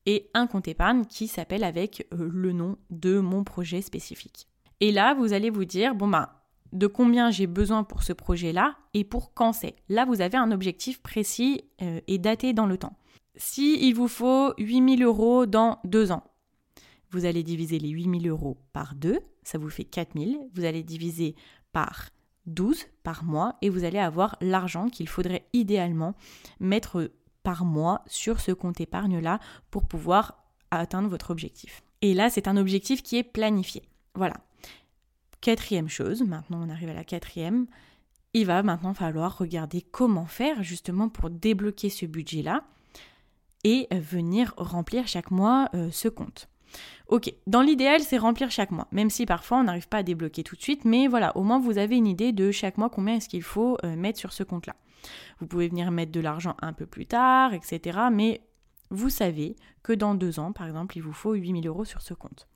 et 0.05 0.29
un 0.33 0.47
compte 0.47 0.67
épargne 0.67 1.05
qui 1.05 1.27
s'appelle 1.27 1.63
avec 1.63 2.07
euh, 2.13 2.29
le 2.31 2.51
nom 2.51 2.77
de 2.89 3.19
mon 3.19 3.43
projet 3.43 3.81
spécifique. 3.81 4.47
Et 4.79 4.91
là, 4.91 5.13
vous 5.13 5.33
allez 5.33 5.49
vous 5.49 5.65
dire, 5.65 5.95
bon 5.95 6.07
ben, 6.07 6.29
de 6.73 6.87
combien 6.87 7.31
j'ai 7.31 7.47
besoin 7.47 7.83
pour 7.83 8.03
ce 8.03 8.13
projet-là 8.13 8.75
et 8.93 9.03
pour 9.03 9.33
quand 9.33 9.53
c'est. 9.53 9.75
Là, 9.89 10.05
vous 10.05 10.21
avez 10.21 10.37
un 10.37 10.51
objectif 10.51 11.01
précis 11.01 11.63
euh, 11.81 12.01
et 12.07 12.17
daté 12.17 12.53
dans 12.53 12.65
le 12.65 12.77
temps. 12.77 12.97
Si 13.37 13.87
il 13.87 13.93
vous 13.93 14.07
faut 14.07 14.53
8000 14.57 15.03
euros 15.03 15.45
dans 15.45 15.79
deux 15.83 16.11
ans, 16.11 16.23
vous 17.11 17.25
allez 17.25 17.43
diviser 17.43 17.79
les 17.79 17.89
8000 17.89 18.27
euros 18.27 18.57
par 18.73 18.95
deux, 18.95 19.19
ça 19.43 19.57
vous 19.57 19.69
fait 19.69 19.85
4000. 19.85 20.37
Vous 20.53 20.65
allez 20.65 20.83
diviser 20.83 21.35
par 21.71 22.09
12 22.45 22.85
par 23.03 23.23
mois 23.23 23.55
et 23.61 23.69
vous 23.69 23.83
allez 23.85 23.99
avoir 23.99 24.37
l'argent 24.41 24.89
qu'il 24.89 25.07
faudrait 25.07 25.47
idéalement 25.53 26.15
mettre 26.59 27.11
par 27.45 27.63
mois 27.63 28.01
sur 28.07 28.41
ce 28.41 28.51
compte 28.51 28.81
épargne-là 28.81 29.39
pour 29.69 29.87
pouvoir 29.87 30.43
atteindre 30.71 31.07
votre 31.07 31.29
objectif. 31.29 31.83
Et 32.01 32.13
là, 32.13 32.29
c'est 32.29 32.47
un 32.49 32.57
objectif 32.57 33.03
qui 33.03 33.17
est 33.17 33.23
planifié. 33.23 33.83
Voilà. 34.15 34.35
Quatrième 35.41 35.87
chose, 35.87 36.23
maintenant 36.23 36.65
on 36.65 36.69
arrive 36.69 36.89
à 36.89 36.95
la 36.95 37.03
quatrième, 37.03 37.67
il 38.33 38.47
va 38.47 38.63
maintenant 38.63 38.95
falloir 38.95 39.37
regarder 39.37 39.81
comment 39.83 40.25
faire 40.25 40.63
justement 40.63 41.07
pour 41.07 41.29
débloquer 41.29 41.89
ce 41.89 42.07
budget-là 42.07 42.63
et 43.63 43.87
venir 43.91 44.53
remplir 44.57 45.07
chaque 45.07 45.29
mois 45.29 45.69
euh, 45.75 45.91
ce 45.91 46.07
compte. 46.07 46.49
Ok, 47.07 47.31
dans 47.45 47.61
l'idéal, 47.61 48.01
c'est 48.01 48.17
remplir 48.17 48.49
chaque 48.49 48.71
mois, 48.71 48.87
même 48.91 49.11
si 49.11 49.25
parfois 49.25 49.59
on 49.59 49.63
n'arrive 49.63 49.87
pas 49.87 49.97
à 49.97 50.03
débloquer 50.03 50.43
tout 50.43 50.55
de 50.55 50.61
suite, 50.61 50.85
mais 50.85 51.07
voilà, 51.07 51.37
au 51.37 51.43
moins 51.43 51.59
vous 51.59 51.77
avez 51.77 51.97
une 51.97 52.07
idée 52.07 52.31
de 52.31 52.49
chaque 52.51 52.77
mois 52.77 52.89
combien 52.89 53.15
est-ce 53.15 53.29
qu'il 53.29 53.43
faut 53.43 53.77
euh, 53.83 53.95
mettre 53.95 54.17
sur 54.17 54.33
ce 54.33 54.43
compte-là. 54.43 54.75
Vous 55.39 55.45
pouvez 55.45 55.67
venir 55.67 55.91
mettre 55.91 56.11
de 56.11 56.19
l'argent 56.19 56.55
un 56.61 56.73
peu 56.73 56.87
plus 56.87 57.05
tard, 57.05 57.53
etc. 57.53 57.99
Mais 58.11 58.41
vous 58.89 59.09
savez 59.09 59.55
que 59.83 59.93
dans 59.93 60.15
deux 60.15 60.39
ans, 60.39 60.51
par 60.51 60.65
exemple, 60.65 60.97
il 60.97 61.01
vous 61.01 61.13
faut 61.13 61.33
8000 61.33 61.67
euros 61.67 61.85
sur 61.85 62.01
ce 62.01 62.15
compte. 62.15 62.47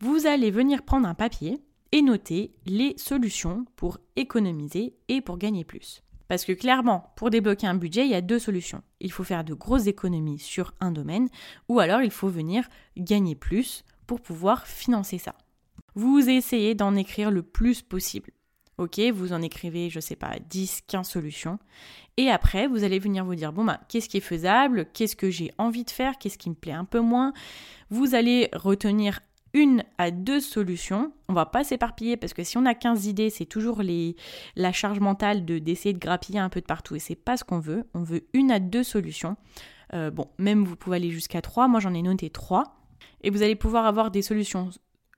Vous 0.00 0.26
allez 0.26 0.50
venir 0.50 0.82
prendre 0.82 1.06
un 1.06 1.14
papier 1.14 1.60
et 1.92 2.02
noter 2.02 2.52
les 2.66 2.94
solutions 2.96 3.66
pour 3.76 3.98
économiser 4.16 4.94
et 5.08 5.20
pour 5.20 5.38
gagner 5.38 5.64
plus. 5.64 6.02
Parce 6.28 6.44
que 6.44 6.52
clairement, 6.52 7.12
pour 7.16 7.30
débloquer 7.30 7.66
un 7.66 7.74
budget, 7.74 8.04
il 8.04 8.10
y 8.10 8.14
a 8.14 8.20
deux 8.20 8.38
solutions. 8.38 8.82
Il 9.00 9.12
faut 9.12 9.24
faire 9.24 9.44
de 9.44 9.54
grosses 9.54 9.86
économies 9.86 10.38
sur 10.38 10.74
un 10.80 10.90
domaine, 10.90 11.28
ou 11.68 11.80
alors 11.80 12.02
il 12.02 12.10
faut 12.10 12.28
venir 12.28 12.68
gagner 12.96 13.34
plus 13.34 13.84
pour 14.06 14.20
pouvoir 14.20 14.66
financer 14.66 15.18
ça. 15.18 15.34
Vous 15.94 16.28
essayez 16.28 16.74
d'en 16.74 16.94
écrire 16.94 17.30
le 17.30 17.42
plus 17.42 17.82
possible. 17.82 18.30
Ok, 18.78 19.00
vous 19.14 19.32
en 19.32 19.40
écrivez, 19.40 19.88
je 19.88 20.00
sais 20.00 20.16
pas, 20.16 20.36
10, 20.50 20.82
15 20.86 21.08
solutions. 21.08 21.58
Et 22.18 22.28
après, 22.28 22.66
vous 22.66 22.84
allez 22.84 22.98
venir 22.98 23.24
vous 23.24 23.34
dire, 23.34 23.52
bon, 23.52 23.64
bah, 23.64 23.80
qu'est-ce 23.88 24.08
qui 24.08 24.18
est 24.18 24.20
faisable? 24.20 24.86
Qu'est-ce 24.92 25.16
que 25.16 25.30
j'ai 25.30 25.50
envie 25.56 25.84
de 25.84 25.90
faire? 25.90 26.18
Qu'est-ce 26.18 26.36
qui 26.36 26.50
me 26.50 26.54
plaît 26.54 26.72
un 26.72 26.84
peu 26.84 27.00
moins? 27.00 27.32
Vous 27.88 28.14
allez 28.14 28.50
retenir 28.52 29.20
une 29.56 29.84
à 29.96 30.10
deux 30.10 30.40
solutions. 30.40 31.12
On 31.28 31.32
va 31.32 31.46
pas 31.46 31.64
s'éparpiller 31.64 32.18
parce 32.18 32.34
que 32.34 32.44
si 32.44 32.58
on 32.58 32.66
a 32.66 32.74
15 32.74 33.06
idées, 33.06 33.30
c'est 33.30 33.46
toujours 33.46 33.80
les, 33.80 34.14
la 34.54 34.70
charge 34.70 35.00
mentale 35.00 35.46
de 35.46 35.58
d'essayer 35.58 35.94
de 35.94 35.98
grappiller 35.98 36.38
un 36.38 36.50
peu 36.50 36.60
de 36.60 36.66
partout 36.66 36.94
et 36.94 36.98
c'est 36.98 37.16
pas 37.16 37.38
ce 37.38 37.42
qu'on 37.42 37.58
veut. 37.58 37.84
On 37.94 38.02
veut 38.02 38.26
une 38.34 38.50
à 38.52 38.60
deux 38.60 38.84
solutions. 38.84 39.36
Euh, 39.94 40.10
bon, 40.10 40.26
même 40.38 40.64
vous 40.64 40.76
pouvez 40.76 40.96
aller 40.96 41.10
jusqu'à 41.10 41.40
trois. 41.40 41.68
Moi, 41.68 41.80
j'en 41.80 41.94
ai 41.94 42.02
noté 42.02 42.28
trois. 42.28 42.64
Et 43.22 43.30
vous 43.30 43.42
allez 43.42 43.56
pouvoir 43.56 43.86
avoir 43.86 44.10
des 44.10 44.22
solutions 44.22 44.68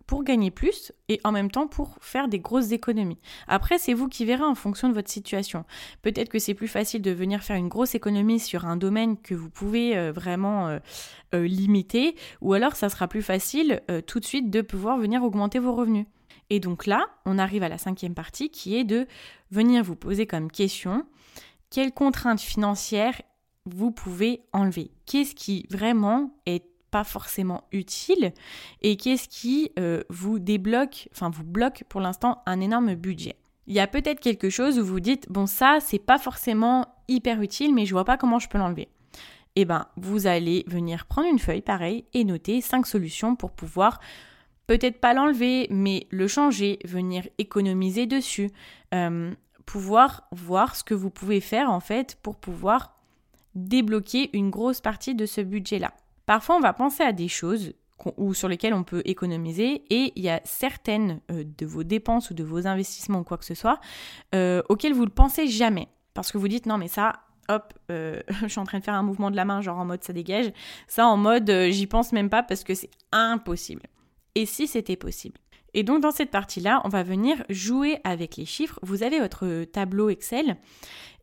pour 0.09 0.25
gagner 0.25 0.51
plus 0.51 0.91
et 1.09 1.21
en 1.23 1.31
même 1.31 1.51
temps 1.51 1.69
pour 1.69 1.99
faire 2.01 2.29
des 2.29 2.41
grosses 2.41 2.73
économies. 2.73 3.19
Après, 3.47 3.79
c'est 3.79 3.93
vous 3.93 4.09
qui 4.09 4.25
verrez 4.25 4.43
en 4.43 4.55
fonction 4.55 4.89
de 4.89 4.95
votre 4.95 5.11
situation. 5.11 5.65
Peut-être 6.03 6.31
que 6.31 6.39
c'est 6.39 6.55
plus 6.55 6.67
facile 6.67 7.03
de 7.03 7.11
venir 7.11 7.43
faire 7.45 7.57
une 7.57 7.69
grosse 7.69 7.95
économie 7.95 8.41
sur 8.41 8.65
un 8.65 8.77
domaine 8.77 9.19
que 9.19 9.35
vous 9.35 9.51
pouvez 9.51 9.97
euh, 9.97 10.11
vraiment 10.11 10.67
euh, 10.67 10.79
euh, 11.35 11.47
limiter, 11.47 12.17
ou 12.41 12.55
alors 12.55 12.75
ça 12.75 12.89
sera 12.89 13.07
plus 13.07 13.23
facile 13.23 13.83
tout 14.07 14.19
de 14.19 14.25
suite 14.25 14.51
de 14.51 14.63
pouvoir 14.63 14.97
venir 14.97 15.23
augmenter 15.23 15.59
vos 15.59 15.75
revenus. 15.75 16.07
Et 16.49 16.59
donc 16.59 16.87
là, 16.87 17.07
on 17.27 17.39
arrive 17.39 17.63
à 17.63 17.69
la 17.69 17.77
cinquième 17.77 18.15
partie 18.15 18.49
qui 18.49 18.77
est 18.77 18.85
de 18.85 19.07
venir 19.51 19.85
vous 19.85 19.97
poser 19.97 20.27
comme 20.27 20.51
question 20.51 21.05
quelles 21.71 21.93
contraintes 21.93 22.41
financières 22.41 23.21
vous 23.67 23.91
pouvez 23.91 24.41
enlever? 24.55 24.91
Qu'est-ce 25.05 25.35
qui 25.35 25.67
vraiment 25.71 26.31
est 26.47 26.65
pas 26.91 27.05
forcément 27.05 27.65
utile 27.73 28.33
et 28.83 28.97
qu'est-ce 28.97 29.29
qui 29.29 29.73
euh, 29.79 30.03
vous 30.09 30.39
débloque, 30.39 31.09
enfin 31.13 31.31
vous 31.31 31.45
bloque 31.45 31.85
pour 31.89 32.01
l'instant 32.01 32.43
un 32.47 32.61
énorme 32.61 32.95
budget. 32.95 33.37
Il 33.67 33.75
y 33.75 33.81
a 33.81 33.87
peut-être 33.87 34.21
quelque 34.21 34.51
chose 34.51 34.79
où 34.79 34.85
vous 34.85 35.01
dites 35.01 35.31
bon 35.31 35.47
ça 35.47 35.79
c'est 35.81 35.99
pas 35.99 36.19
forcément 36.19 36.87
hyper 37.09 37.43
utile 37.43 37.75
mais 37.75 37.87
je 37.87 37.93
vois 37.93 38.05
pas 38.05 38.17
comment 38.17 38.39
je 38.39 38.49
peux 38.49 38.59
l'enlever. 38.59 38.89
Eh 39.57 39.65
ben 39.65 39.87
vous 39.97 40.27
allez 40.27 40.65
venir 40.67 41.07
prendre 41.07 41.29
une 41.29 41.39
feuille 41.39 41.63
pareil 41.63 42.05
et 42.15 42.25
noter 42.25 42.61
cinq 42.61 42.87
solutions 42.87 43.37
pour 43.37 43.53
pouvoir 43.53 44.01
peut-être 44.67 45.01
pas 45.01 45.15
l'enlever 45.15 45.67
mais 45.71 46.07
le 46.11 46.29
changer, 46.29 46.79
venir 46.85 47.29
économiser 47.39 48.07
dessus, 48.07 48.51
euh, 48.95 49.33
pouvoir 49.67 50.29
voir 50.33 50.77
ce 50.77 50.85
que 50.85 50.95
vous 50.95 51.11
pouvez 51.11 51.41
faire 51.41 51.71
en 51.71 51.81
fait 51.81 52.17
pour 52.23 52.37
pouvoir 52.37 52.97
débloquer 53.55 54.31
une 54.33 54.51
grosse 54.51 54.81
partie 54.81 55.15
de 55.15 55.27
ce 55.27 55.41
budget 55.41 55.79
là. 55.79 55.93
Parfois, 56.29 56.57
on 56.57 56.61
va 56.61 56.75
penser 56.75 57.03
à 57.03 57.13
des 57.13 57.27
choses 57.27 57.73
ou 58.19 58.35
sur 58.35 58.49
lesquelles 58.49 58.75
on 58.75 58.85
peut 58.85 59.01
économiser 59.07 59.83
et 59.89 60.13
il 60.15 60.23
y 60.23 60.29
a 60.29 60.43
certaines 60.45 61.23
euh, 61.31 61.43
de 61.43 61.65
vos 61.65 61.85
dépenses 61.85 62.29
ou 62.29 62.35
de 62.35 62.45
vos 62.45 62.67
investissements 62.67 63.21
ou 63.21 63.25
quoi 63.25 63.39
que 63.39 63.47
ce 63.47 63.55
soit 63.55 63.81
euh, 64.35 64.61
auxquelles 64.69 64.93
vous 64.93 65.07
ne 65.07 65.11
pensez 65.11 65.49
jamais. 65.49 65.89
Parce 66.13 66.31
que 66.31 66.37
vous 66.37 66.47
dites 66.47 66.67
non 66.67 66.77
mais 66.77 66.87
ça, 66.89 67.15
hop, 67.49 67.73
euh, 67.91 68.21
je 68.43 68.49
suis 68.49 68.61
en 68.61 68.65
train 68.65 68.79
de 68.79 68.85
faire 68.85 68.93
un 68.93 69.03
mouvement 69.03 69.31
de 69.31 69.37
la 69.37 69.47
main 69.47 69.63
genre 69.63 69.79
en 69.79 69.87
mode 69.87 70.05
ça 70.05 70.13
dégage. 70.13 70.53
Ça 70.87 71.07
en 71.07 71.17
mode 71.17 71.51
j'y 71.71 71.87
pense 71.87 72.13
même 72.13 72.29
pas 72.29 72.43
parce 72.43 72.63
que 72.63 72.75
c'est 72.75 72.91
impossible. 73.11 73.85
Et 74.35 74.45
si 74.45 74.67
c'était 74.67 74.97
possible? 74.97 75.41
Et 75.73 75.83
donc 75.83 76.03
dans 76.03 76.11
cette 76.11 76.31
partie-là, 76.31 76.83
on 76.85 76.91
va 76.91 77.03
venir 77.05 77.43
jouer 77.49 78.01
avec 78.05 78.37
les 78.37 78.45
chiffres. 78.45 78.79
Vous 78.83 79.03
avez 79.03 79.19
votre 79.19 79.65
tableau 79.65 80.11
Excel 80.11 80.59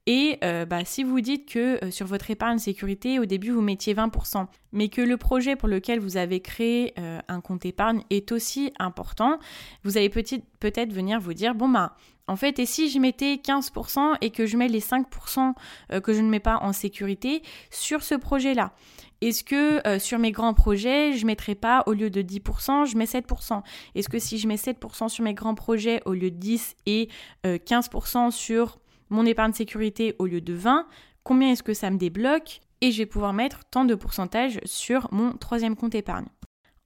et 0.08 0.38
euh, 0.44 0.66
bah, 0.66 0.86
si 0.86 1.04
vous 1.04 1.20
dites 1.20 1.50
que 1.50 1.84
euh, 1.84 1.90
sur 1.90 2.06
votre 2.06 2.30
épargne 2.30 2.60
sécurité, 2.60 3.18
au 3.18 3.26
début, 3.26 3.50
vous 3.50 3.62
mettiez 3.62 3.96
20%, 3.96 4.46
mais 4.72 4.90
que 4.90 5.02
le 5.02 5.18
projet 5.18 5.56
pour 5.56 5.68
lequel 5.68 6.00
vous 6.00 6.18
avez 6.18 6.42
créé 6.42 6.94
euh, 7.00 7.20
un 7.28 7.42
compte 7.42 7.66
épargne 7.66 8.04
est 8.12 8.32
aussi 8.32 8.72
important, 8.78 9.40
vous 9.84 9.98
allez 9.98 10.10
peut-être 10.10 10.94
venir 10.94 11.20
vous 11.20 11.34
dire, 11.34 11.56
bon 11.56 11.70
bah, 11.70 11.96
en 12.28 12.36
fait, 12.36 12.60
et 12.60 12.68
si 12.68 12.90
je 12.90 13.00
mettais 13.00 13.36
15% 13.36 14.18
et 14.22 14.30
que 14.30 14.46
je 14.46 14.58
mets 14.58 14.68
les 14.68 14.80
5% 14.80 15.54
que 16.02 16.14
je 16.14 16.22
ne 16.22 16.30
mets 16.30 16.40
pas 16.40 16.58
en 16.64 16.74
sécurité 16.74 17.44
sur 17.70 18.02
ce 18.02 18.16
projet-là? 18.16 18.74
Est-ce 19.22 19.44
que 19.44 20.00
sur 20.00 20.18
mes 20.18 20.32
grands 20.32 20.56
projets, 20.56 21.14
je 21.14 21.22
ne 21.22 21.28
mettrais 21.28 21.54
pas, 21.54 21.84
au 21.86 21.94
lieu 21.94 22.10
de 22.10 22.24
10%, 22.24 22.88
je 22.88 22.98
mets 22.98 23.06
7% 23.06 23.62
Est-ce 23.94 24.10
que 24.10 24.18
si 24.18 24.40
je 24.40 24.48
mets 24.48 24.56
7% 24.56 25.08
sur 25.08 25.24
mes 25.24 25.36
grands 25.36 25.54
projets, 25.54 26.02
au 26.06 26.14
lieu 26.14 26.32
de 26.32 26.36
10 26.36 26.76
et 26.88 27.10
15% 27.44 28.32
sur 28.32 28.80
mon 29.10 29.26
épargne 29.26 29.54
sécurité 29.54 30.16
au 30.20 30.26
lieu 30.26 30.42
de 30.42 30.54
20, 30.54 30.88
combien 31.24 31.52
est-ce 31.52 31.64
que 31.64 31.74
ça 31.74 31.90
me 31.90 31.98
débloque 31.98 32.62
et 32.82 32.92
je 32.92 33.00
vais 33.00 33.06
pouvoir 33.06 33.34
mettre 33.34 33.66
tant 33.66 33.86
de 33.86 33.96
pourcentage 33.96 34.60
sur 34.66 35.08
mon 35.12 35.34
troisième 35.34 35.76
compte 35.76 35.96
épargne. 35.96 36.28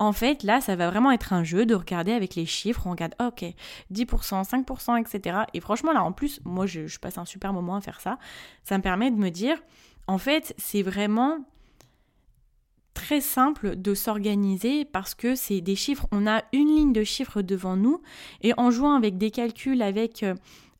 En 0.01 0.13
fait, 0.13 0.43
là, 0.43 0.61
ça 0.61 0.77
va 0.77 0.89
vraiment 0.89 1.11
être 1.11 1.33
un 1.33 1.43
jeu 1.43 1.65
de 1.65 1.75
regarder 1.75 2.13
avec 2.13 2.35
les 2.35 2.45
chiffres. 2.45 2.87
On 2.87 2.91
regarde, 2.91 3.15
ok, 3.19 3.43
10%, 3.91 4.49
5%, 4.49 5.01
etc. 5.01 5.39
Et 5.53 5.59
franchement, 5.59 5.91
là, 5.91 6.03
en 6.03 6.13
plus, 6.13 6.39
moi, 6.45 6.65
je, 6.65 6.87
je 6.87 6.99
passe 6.99 7.17
un 7.17 7.25
super 7.25 7.51
moment 7.51 7.75
à 7.75 7.81
faire 7.81 7.99
ça. 7.99 8.17
Ça 8.63 8.77
me 8.77 8.81
permet 8.81 9.11
de 9.11 9.17
me 9.17 9.29
dire, 9.29 9.57
en 10.07 10.17
fait, 10.17 10.53
c'est 10.57 10.83
vraiment 10.83 11.39
très 12.93 13.19
simple 13.19 13.75
de 13.75 13.93
s'organiser 13.93 14.85
parce 14.85 15.15
que 15.15 15.35
c'est 15.35 15.61
des 15.61 15.75
chiffres, 15.75 16.07
on 16.11 16.27
a 16.27 16.43
une 16.53 16.67
ligne 16.67 16.93
de 16.93 17.03
chiffres 17.03 17.41
devant 17.41 17.75
nous 17.75 18.01
et 18.41 18.53
en 18.57 18.71
jouant 18.71 18.93
avec 18.93 19.17
des 19.17 19.31
calculs, 19.31 19.81
avec 19.81 20.25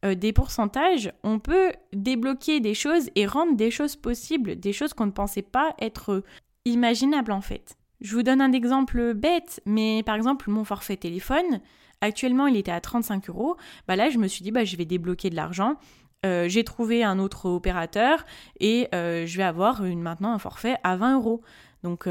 euh, 0.06 0.16
des 0.16 0.32
pourcentages, 0.32 1.12
on 1.24 1.40
peut 1.40 1.74
débloquer 1.92 2.62
des 2.62 2.74
choses 2.74 3.10
et 3.16 3.26
rendre 3.26 3.58
des 3.58 3.70
choses 3.70 3.98
possibles, 3.98 4.58
des 4.58 4.72
choses 4.72 4.94
qu'on 4.94 5.08
ne 5.08 5.12
pensait 5.12 5.42
pas 5.42 5.76
être 5.80 6.24
imaginables 6.64 7.34
en 7.34 7.42
fait. 7.42 7.76
Je 8.00 8.16
vous 8.16 8.24
donne 8.24 8.40
un 8.40 8.54
exemple 8.54 9.14
bête, 9.14 9.62
mais 9.66 10.02
par 10.04 10.16
exemple 10.16 10.50
mon 10.50 10.64
forfait 10.64 10.96
téléphone, 10.96 11.60
actuellement 12.00 12.48
il 12.48 12.56
était 12.56 12.72
à 12.72 12.80
35 12.80 13.28
euros, 13.30 13.58
bah 13.90 13.98
là 13.98 14.10
je 14.10 14.18
me 14.20 14.28
suis 14.28 14.42
dit 14.42 14.52
bah 14.52 14.64
je 14.64 14.78
vais 14.78 14.86
débloquer 14.86 15.30
de 15.30 15.36
l'argent, 15.36 15.76
euh, 16.26 16.48
j'ai 16.48 16.64
trouvé 16.64 17.04
un 17.04 17.20
autre 17.20 17.50
opérateur 17.50 18.26
et 18.62 18.88
euh, 18.96 19.26
je 19.26 19.38
vais 19.38 19.44
avoir 19.44 19.82
maintenant 19.82 20.32
un 20.32 20.40
forfait 20.40 20.78
à 20.84 20.96
20 20.96 21.16
euros. 21.16 21.42
Donc 21.84 22.08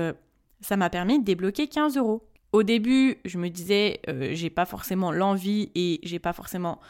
ça 0.60 0.76
m'a 0.76 0.90
permis 0.90 1.20
de 1.20 1.24
débloquer 1.24 1.68
15 1.68 1.96
euros. 1.96 2.22
Au 2.52 2.62
début, 2.62 3.18
je 3.26 3.36
me 3.38 3.48
disais, 3.48 4.00
j'ai 4.32 4.48
pas 4.48 4.64
forcément 4.64 5.12
l'envie 5.12 5.70
et 5.74 6.00
j'ai 6.02 6.18
pas 6.18 6.32
forcément 6.32 6.80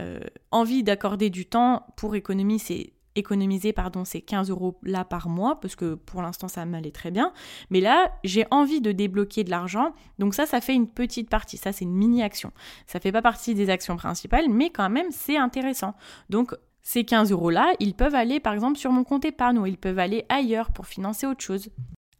euh, 0.00 0.20
envie 0.50 0.82
d'accorder 0.82 1.30
du 1.30 1.46
temps 1.46 1.86
pour 1.96 2.14
économiser, 2.14 2.92
économiser 3.14 3.72
pardon, 3.72 4.04
ces 4.04 4.20
15 4.20 4.50
euros 4.50 4.78
là 4.82 5.04
par 5.04 5.28
mois, 5.28 5.58
parce 5.60 5.74
que 5.74 5.94
pour 5.94 6.22
l'instant 6.22 6.48
ça 6.48 6.64
m'allait 6.66 6.90
très 6.90 7.10
bien. 7.10 7.32
Mais 7.70 7.80
là, 7.80 8.12
j'ai 8.22 8.46
envie 8.50 8.80
de 8.80 8.92
débloquer 8.92 9.42
de 9.44 9.50
l'argent, 9.50 9.92
donc 10.18 10.34
ça, 10.34 10.46
ça 10.46 10.60
fait 10.60 10.74
une 10.74 10.88
petite 10.88 11.30
partie, 11.30 11.56
ça 11.56 11.72
c'est 11.72 11.84
une 11.84 11.94
mini-action. 11.94 12.52
Ça 12.86 13.00
fait 13.00 13.12
pas 13.12 13.22
partie 13.22 13.54
des 13.54 13.70
actions 13.70 13.96
principales, 13.96 14.48
mais 14.50 14.70
quand 14.70 14.90
même 14.90 15.10
c'est 15.10 15.36
intéressant. 15.36 15.94
Donc 16.30 16.54
ces 16.82 17.04
15 17.04 17.32
euros 17.32 17.50
là, 17.50 17.72
ils 17.80 17.94
peuvent 17.94 18.14
aller 18.14 18.38
par 18.38 18.52
exemple 18.52 18.78
sur 18.78 18.92
mon 18.92 19.02
compte 19.02 19.24
épargne 19.24 19.58
ou 19.58 19.66
ils 19.66 19.78
peuvent 19.78 19.98
aller 19.98 20.26
ailleurs 20.28 20.72
pour 20.72 20.86
financer 20.86 21.26
autre 21.26 21.42
chose. 21.42 21.70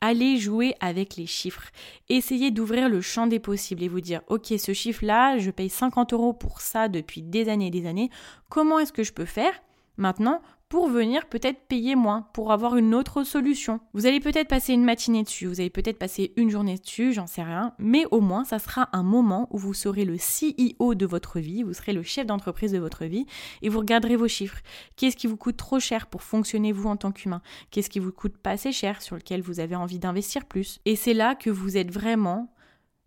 Allez 0.00 0.37
jouer 0.37 0.74
avec 0.80 1.16
les 1.16 1.26
chiffres. 1.26 1.70
Essayez 2.09 2.50
d'ouvrir 2.50 2.88
le 2.88 3.00
champ 3.00 3.26
des 3.26 3.38
possibles 3.38 3.82
et 3.82 3.88
vous 3.88 4.00
dire, 4.00 4.20
ok, 4.28 4.52
ce 4.59 4.72
chiffre-là, 4.72 5.38
je 5.38 5.50
paye 5.50 5.70
50 5.70 6.12
euros 6.12 6.32
pour 6.32 6.61
ça 6.61 6.88
depuis 6.88 7.22
des 7.22 7.48
années 7.48 7.68
et 7.68 7.70
des 7.70 7.87
années. 7.87 8.11
Comment 8.48 8.78
est-ce 8.78 8.92
que 8.92 9.02
je 9.02 9.12
peux 9.12 9.24
faire? 9.24 9.52
Maintenant 9.96 10.42
pour 10.68 10.88
venir 10.88 11.26
peut-être 11.26 11.66
payer 11.68 11.94
moins, 11.94 12.22
pour 12.33 12.52
avoir 12.52 12.76
une 12.76 12.94
autre 12.94 13.22
solution. 13.22 13.81
Vous 13.94 14.07
allez 14.07 14.20
peut-être 14.20 14.48
passer 14.48 14.72
une 14.72 14.85
matinée 14.85 15.22
dessus, 15.22 15.46
vous 15.46 15.61
allez 15.61 15.70
peut-être 15.70 15.98
passer 15.98 16.33
une 16.37 16.50
journée 16.50 16.76
dessus, 16.76 17.12
j'en 17.12 17.26
sais 17.26 17.42
rien, 17.42 17.72
mais 17.79 18.05
au 18.11 18.20
moins 18.20 18.44
ça 18.44 18.59
sera 18.59 18.88
un 18.92 19.02
moment 19.02 19.48
où 19.50 19.59
vous 19.59 19.74
serez 19.74 20.05
le 20.05 20.16
CEO 20.16 20.94
de 20.94 21.07
votre 21.07 21.38
vie, 21.38 21.62
vous 21.62 21.72
serez 21.72 21.92
le 21.92 22.02
chef 22.02 22.26
d'entreprise 22.26 22.72
de 22.72 22.79
votre 22.79 23.05
vie 23.05 23.26
et 23.62 23.68
vous 23.68 23.79
regarderez 23.79 24.16
vos 24.16 24.29
chiffres. 24.29 24.59
Qu'est-ce 24.96 25.16
qui 25.16 25.29
vous 25.29 25.37
coûte 25.37 25.57
trop 25.57 25.79
cher 25.79 26.09
pour 26.09 26.22
fonctionner 26.22 26.72
vous 26.72 26.88
en 26.88 26.96
tant 26.96 27.12
qu'humain? 27.12 27.42
Qu'est-ce 27.70 27.90
qui 27.90 28.00
vous 28.00 28.12
coûte 28.12 28.37
pas 28.37 28.50
assez 28.50 28.72
cher 28.72 29.02
sur 29.02 29.16
lequel 29.16 29.42
vous 29.42 29.61
avez 29.61 29.76
envie 29.76 29.98
d'investir 29.98 30.46
plus? 30.46 30.81
Et 30.85 30.96
c'est 30.96 31.14
là 31.14 31.35
que 31.35 31.50
vous 31.50 31.76
êtes 31.76 31.92
vraiment 31.92 32.52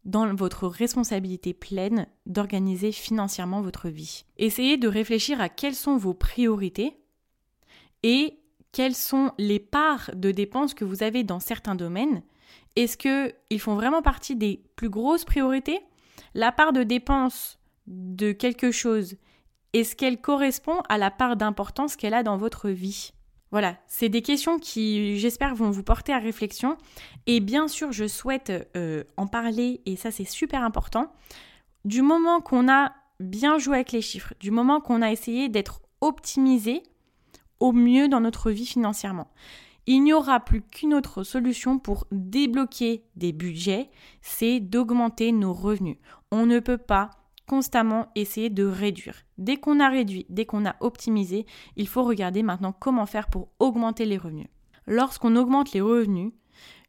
dans 0.05 0.33
votre 0.33 0.67
responsabilité 0.67 1.53
pleine 1.53 2.07
d'organiser 2.25 2.91
financièrement 2.91 3.61
votre 3.61 3.89
vie. 3.89 4.23
Essayez 4.37 4.77
de 4.77 4.87
réfléchir 4.87 5.41
à 5.41 5.49
quelles 5.49 5.75
sont 5.75 5.97
vos 5.97 6.13
priorités 6.13 6.95
et 8.03 8.39
quelles 8.71 8.95
sont 8.95 9.31
les 9.37 9.59
parts 9.59 10.11
de 10.13 10.31
dépenses 10.31 10.73
que 10.73 10.85
vous 10.85 11.03
avez 11.03 11.23
dans 11.23 11.39
certains 11.39 11.75
domaines? 11.75 12.21
Est-ce 12.75 12.97
qu'ils 12.97 13.59
font 13.59 13.75
vraiment 13.75 14.01
partie 14.01 14.35
des 14.35 14.63
plus 14.75 14.89
grosses 14.89 15.25
priorités? 15.25 15.79
La 16.33 16.51
part 16.51 16.73
de 16.73 16.83
dépenses 16.83 17.59
de 17.87 18.31
quelque 18.31 18.71
chose, 18.71 19.15
est-ce 19.73 19.95
qu'elle 19.95 20.21
correspond 20.21 20.81
à 20.87 20.97
la 20.97 21.11
part 21.11 21.35
d'importance 21.35 21.95
qu'elle 21.95 22.13
a 22.13 22.23
dans 22.23 22.37
votre 22.37 22.69
vie? 22.69 23.11
Voilà, 23.51 23.77
c'est 23.87 24.09
des 24.09 24.21
questions 24.21 24.59
qui, 24.59 25.17
j'espère, 25.17 25.55
vont 25.55 25.71
vous 25.71 25.83
porter 25.83 26.13
à 26.13 26.19
réflexion. 26.19 26.77
Et 27.25 27.39
bien 27.39 27.67
sûr, 27.67 27.91
je 27.91 28.07
souhaite 28.07 28.51
euh, 28.77 29.03
en 29.17 29.25
parler, 29.25 29.81
et 29.87 29.95
ça 29.95 30.11
c'est 30.11 30.25
super 30.25 30.63
important. 30.63 31.11
Du 31.83 32.03
moment 32.03 32.41
qu'on 32.41 32.69
a 32.69 32.93
bien 33.19 33.57
joué 33.57 33.77
avec 33.77 33.91
les 33.91 34.01
chiffres, 34.01 34.33
du 34.39 34.51
moment 34.51 34.81
qu'on 34.81 35.01
a 35.01 35.11
essayé 35.11 35.49
d'être 35.49 35.81
optimisé 36.01 36.83
au 37.59 37.71
mieux 37.71 38.07
dans 38.07 38.21
notre 38.21 38.51
vie 38.51 38.65
financièrement, 38.65 39.31
il 39.87 40.03
n'y 40.03 40.13
aura 40.13 40.39
plus 40.39 40.61
qu'une 40.61 40.93
autre 40.93 41.23
solution 41.23 41.79
pour 41.79 42.05
débloquer 42.11 43.03
des 43.15 43.31
budgets, 43.31 43.89
c'est 44.21 44.59
d'augmenter 44.59 45.31
nos 45.31 45.53
revenus. 45.53 45.97
On 46.31 46.45
ne 46.45 46.59
peut 46.59 46.77
pas 46.77 47.09
constamment 47.47 48.11
essayer 48.13 48.51
de 48.51 48.63
réduire. 48.63 49.23
Dès 49.39 49.57
qu'on 49.57 49.79
a 49.79 49.89
réduit, 49.89 50.27
dès 50.29 50.45
qu'on 50.45 50.67
a 50.67 50.75
optimisé, 50.81 51.47
il 51.75 51.87
faut 51.87 52.03
regarder 52.03 52.43
maintenant 52.43 52.71
comment 52.71 53.07
faire 53.07 53.29
pour 53.29 53.49
augmenter 53.57 54.05
les 54.05 54.17
revenus. 54.17 54.47
Lorsqu'on 54.85 55.35
augmente 55.35 55.73
les 55.73 55.81
revenus, 55.81 56.33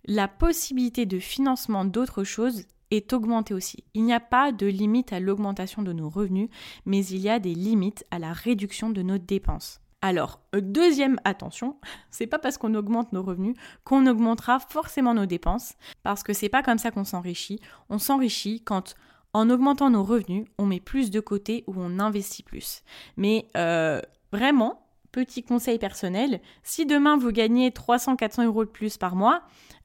la 0.05 0.29
possibilité 0.29 1.07
de 1.07 1.19
financement 1.19 1.87
d'autres 1.87 2.25
choses 2.25 2.65
est 2.91 3.13
augmentée 3.15 3.55
aussi. 3.55 3.85
Il 3.95 4.05
n'y 4.05 4.13
a 4.13 4.21
pas 4.21 4.53
de 4.53 4.67
limite 4.67 5.13
à 5.13 5.21
l'augmentation 5.21 5.83
de 5.83 5.93
nos 5.95 6.11
revenus, 6.11 6.51
mais 6.85 7.05
il 7.07 7.19
y 7.19 7.31
a 7.31 7.39
des 7.39 7.55
limites 7.55 8.05
à 8.11 8.19
la 8.19 8.33
réduction 8.35 8.91
de 8.91 9.01
nos 9.01 9.19
dépenses. 9.19 9.81
Alors, 10.03 10.41
deuxième 10.55 11.21
attention, 11.25 11.77
c'est 12.11 12.27
pas 12.27 12.39
parce 12.39 12.59
qu'on 12.59 12.75
augmente 12.75 13.13
nos 13.13 13.23
revenus 13.23 13.57
qu'on 13.85 14.07
augmentera 14.07 14.59
forcément 14.61 15.15
nos 15.15 15.27
dépenses, 15.27 15.75
parce 16.03 16.23
que 16.23 16.33
c'est 16.33 16.49
pas 16.49 16.63
comme 16.63 16.79
ça 16.79 16.91
qu'on 16.91 17.05
s'enrichit. 17.05 17.61
On 17.89 17.99
s'enrichit 17.99 18.63
quand 18.63 18.95
en 19.33 19.49
augmentant 19.49 19.91
nos 19.91 20.03
revenus, 20.03 20.47
on 20.59 20.67
met 20.67 20.81
plus 20.81 21.11
de 21.11 21.21
côté 21.21 21.65
ou 21.67 21.75
on 21.77 22.01
investit 22.01 22.43
plus. 22.43 22.83
Mais 23.17 23.47
euh, 23.57 24.01
vraiment, 24.33 24.87
petit 25.13 25.43
conseil 25.43 25.79
personnel, 25.79 26.41
si 26.63 26.87
demain 26.87 27.17
vous 27.17 27.31
gagnez 27.31 27.71
300-400 27.71 28.47
euros 28.47 28.65
de 28.65 28.71
plus 28.71 28.97
par 28.97 29.15
mois, 29.15 29.43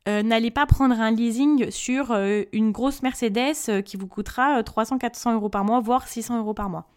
euh, 0.08 0.22
n'allez 0.22 0.52
pas 0.52 0.65
prendre 0.65 1.00
un 1.00 1.12
leasing 1.12 1.72
sur 1.72 2.12
euh, 2.12 2.44
une 2.52 2.72
grosse 2.72 3.02
Mercedes 3.02 3.84
qui 3.84 3.98
vous 3.98 4.08
coûtera 4.08 4.62
300-400 4.62 5.34
euros 5.34 5.50
par 5.50 5.65
mois, 5.65 5.80
voire 5.80 6.08
600 6.08 6.39
euros 6.39 6.54
par 6.54 6.70
mois. 6.70 6.88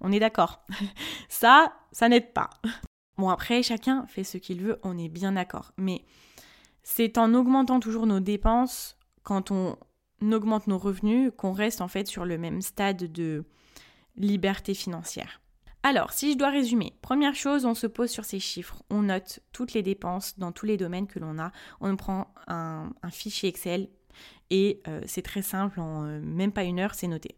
On 0.00 0.12
est 0.12 0.20
d'accord. 0.20 0.60
ça, 1.28 1.72
ça 1.92 2.08
n'aide 2.08 2.32
pas. 2.32 2.50
Bon, 3.16 3.30
après, 3.30 3.62
chacun 3.62 4.06
fait 4.06 4.24
ce 4.24 4.38
qu'il 4.38 4.62
veut, 4.62 4.78
on 4.82 4.96
est 4.98 5.08
bien 5.08 5.32
d'accord. 5.32 5.72
Mais 5.76 6.04
c'est 6.82 7.18
en 7.18 7.34
augmentant 7.34 7.80
toujours 7.80 8.06
nos 8.06 8.20
dépenses, 8.20 8.96
quand 9.22 9.50
on 9.50 9.76
augmente 10.22 10.66
nos 10.66 10.78
revenus, 10.78 11.32
qu'on 11.36 11.52
reste 11.52 11.80
en 11.80 11.88
fait 11.88 12.06
sur 12.06 12.24
le 12.24 12.38
même 12.38 12.62
stade 12.62 13.10
de 13.12 13.44
liberté 14.16 14.74
financière. 14.74 15.40
Alors, 15.82 16.12
si 16.12 16.32
je 16.32 16.36
dois 16.36 16.50
résumer, 16.50 16.92
première 17.02 17.34
chose, 17.34 17.64
on 17.64 17.74
se 17.74 17.86
pose 17.86 18.10
sur 18.10 18.24
ces 18.24 18.40
chiffres, 18.40 18.82
on 18.90 19.02
note 19.02 19.40
toutes 19.52 19.74
les 19.74 19.82
dépenses 19.82 20.38
dans 20.38 20.50
tous 20.50 20.66
les 20.66 20.76
domaines 20.76 21.06
que 21.06 21.18
l'on 21.18 21.38
a, 21.38 21.52
on 21.80 21.94
prend 21.96 22.34
un, 22.48 22.90
fichier 23.10 23.48
Excel 23.48 23.88
et 24.50 24.82
euh, 24.88 25.00
c'est 25.06 25.22
très 25.22 25.42
simple, 25.42 25.78
en 25.80 26.04
euh, 26.04 26.20
même 26.20 26.52
pas 26.52 26.64
une 26.64 26.80
heure, 26.80 26.94
c'est 26.94 27.06
noté. 27.06 27.36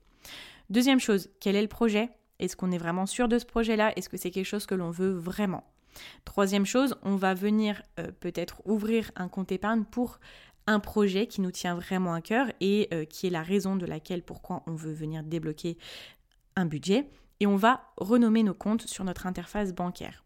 Deuxième 0.71 1.01
chose, 1.01 1.29
quel 1.41 1.55
est 1.55 1.63
le 1.63 1.69
projet? 1.69 2.09
Est-ce 2.39 2.57
qu'on 2.57 2.73
est 2.73 2.79
vraiment 2.79 3.05
sûr 3.05 3.29
de 3.29 3.39
ce 3.39 3.45
projet-là? 3.45 3.93
Est-ce 3.97 4.09
que 4.09 4.17
c'est 4.17 4.31
quelque 4.31 4.47
chose 4.47 4.65
que 4.65 4.75
l'on 4.75 4.91
veut 4.91 5.13
vraiment? 5.13 5.65
Troisième 6.25 6.65
chose, 6.65 6.97
on 7.03 7.17
va 7.17 7.35
venir 7.35 7.83
euh, 7.99 8.11
peut-être 8.21 8.63
ouvrir 8.65 9.11
un 9.17 9.29
compte 9.29 9.53
épargne 9.53 9.85
pour 9.85 10.19
un 10.67 10.81
projet 10.81 11.27
qui 11.27 11.43
nous 11.43 11.51
tient 11.51 11.75
vraiment 11.75 12.15
à 12.15 12.21
cœur 12.21 12.47
et 12.61 12.89
qui 13.09 13.27
est 13.27 13.31
la 13.31 13.43
raison 13.43 13.75
de 13.75 13.87
laquelle 13.87 14.23
pourquoi 14.23 14.63
on 14.67 14.75
veut 14.75 14.93
venir 14.93 15.25
débloquer 15.25 15.79
un 16.55 16.65
budget. 16.65 17.07
Et 17.41 17.47
on 17.47 17.57
va 17.57 17.93
renommer 17.97 18.43
nos 18.43 18.55
comptes 18.55 18.87
sur 18.87 19.05
notre 19.05 19.27
interface 19.27 19.73
bancaire. 19.73 20.25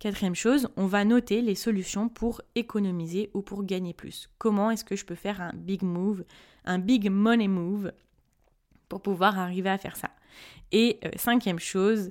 Quatrième 0.00 0.34
chose, 0.34 0.68
on 0.76 0.86
va 0.86 1.04
noter 1.04 1.40
les 1.40 1.54
solutions 1.54 2.08
pour 2.08 2.42
économiser 2.56 3.30
ou 3.32 3.40
pour 3.40 3.64
gagner 3.64 3.94
plus. 3.94 4.28
Comment 4.38 4.70
est-ce 4.70 4.84
que 4.84 4.96
je 4.96 5.04
peux 5.04 5.14
faire 5.14 5.40
un 5.40 5.52
big 5.54 5.82
move, 5.82 6.24
un 6.64 6.78
big 6.78 7.08
money 7.08 7.48
move 7.48 7.92
pour 8.88 9.00
pouvoir 9.00 9.38
arriver 9.38 9.70
à 9.70 9.78
faire 9.78 9.96
ça? 9.96 10.10
Et 10.72 10.98
euh, 11.04 11.10
cinquième 11.16 11.60
chose, 11.60 12.10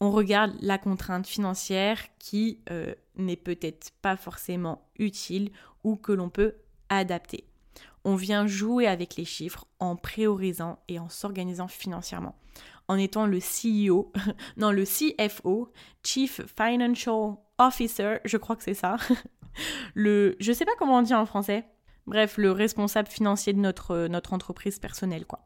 on 0.00 0.10
regarde 0.10 0.56
la 0.60 0.78
contrainte 0.78 1.26
financière 1.26 2.00
qui 2.18 2.58
euh, 2.70 2.94
n'est 3.16 3.36
peut-être 3.36 3.92
pas 4.00 4.16
forcément 4.16 4.88
utile 4.98 5.50
ou 5.84 5.96
que 5.96 6.12
l'on 6.12 6.30
peut 6.30 6.54
adapté. 6.88 7.44
On 8.04 8.16
vient 8.16 8.46
jouer 8.46 8.86
avec 8.86 9.16
les 9.16 9.26
chiffres 9.26 9.66
en 9.78 9.94
priorisant 9.94 10.78
et 10.88 10.98
en 10.98 11.10
s'organisant 11.10 11.68
financièrement. 11.68 12.34
En 12.90 12.98
étant 12.98 13.24
le 13.24 13.38
CEO, 13.38 14.10
non 14.56 14.72
le 14.72 14.82
CFO, 14.82 15.70
Chief 16.02 16.40
Financial 16.60 17.36
Officer, 17.56 18.16
je 18.24 18.36
crois 18.36 18.56
que 18.56 18.64
c'est 18.64 18.74
ça. 18.74 18.96
Le, 19.94 20.34
je 20.40 20.52
sais 20.52 20.64
pas 20.64 20.72
comment 20.76 20.98
on 20.98 21.02
dit 21.02 21.14
en 21.14 21.24
français. 21.24 21.64
Bref, 22.06 22.36
le 22.36 22.50
responsable 22.50 23.06
financier 23.08 23.52
de 23.52 23.60
notre, 23.60 24.08
notre 24.08 24.32
entreprise 24.32 24.80
personnelle, 24.80 25.24
quoi. 25.24 25.40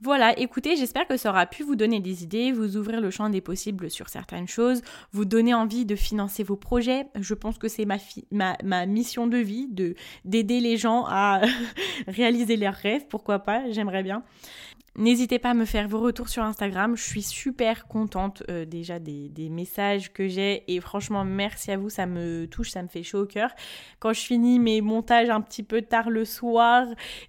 Voilà, 0.00 0.38
écoutez, 0.38 0.76
j'espère 0.76 1.08
que 1.08 1.16
ça 1.16 1.30
aura 1.30 1.46
pu 1.46 1.64
vous 1.64 1.74
donner 1.74 1.98
des 1.98 2.22
idées, 2.22 2.52
vous 2.52 2.76
ouvrir 2.76 3.00
le 3.00 3.10
champ 3.10 3.30
des 3.30 3.40
possibles 3.40 3.90
sur 3.90 4.08
certaines 4.08 4.46
choses, 4.46 4.80
vous 5.10 5.24
donner 5.24 5.54
envie 5.54 5.84
de 5.84 5.96
financer 5.96 6.44
vos 6.44 6.54
projets. 6.54 7.06
Je 7.18 7.34
pense 7.34 7.58
que 7.58 7.66
c'est 7.66 7.84
ma, 7.84 7.96
ma, 8.30 8.56
ma, 8.62 8.86
mission 8.86 9.26
de 9.26 9.38
vie, 9.38 9.66
de 9.68 9.96
d'aider 10.24 10.60
les 10.60 10.76
gens 10.76 11.04
à 11.08 11.40
réaliser 12.06 12.56
leurs 12.56 12.74
rêves, 12.74 13.06
pourquoi 13.08 13.40
pas, 13.40 13.68
j'aimerais 13.72 14.04
bien. 14.04 14.22
N'hésitez 14.98 15.38
pas 15.38 15.50
à 15.50 15.54
me 15.54 15.64
faire 15.64 15.86
vos 15.86 16.00
retours 16.00 16.28
sur 16.28 16.42
Instagram. 16.42 16.96
Je 16.96 17.04
suis 17.04 17.22
super 17.22 17.86
contente 17.86 18.42
euh, 18.50 18.64
déjà 18.64 18.98
des, 18.98 19.30
messages 19.48 20.12
que 20.12 20.26
j'ai 20.26 20.64
et 20.66 20.80
franchement 20.80 21.24
merci 21.24 21.70
à 21.70 21.76
vous, 21.76 21.88
ça 21.88 22.04
me 22.04 22.46
touche, 22.46 22.70
ça 22.70 22.82
me 22.82 22.88
fait 22.88 23.04
chaud 23.04 23.22
au 23.22 23.26
cœur. 23.26 23.52
Quand 24.00 24.12
je 24.12 24.18
finis 24.18 24.58
mes 24.58 24.80
montages 24.80 25.30
un 25.30 25.40
petit 25.40 25.62
peu 25.62 25.82
tard 25.82 26.10
le 26.10 26.24
soir 26.24 26.84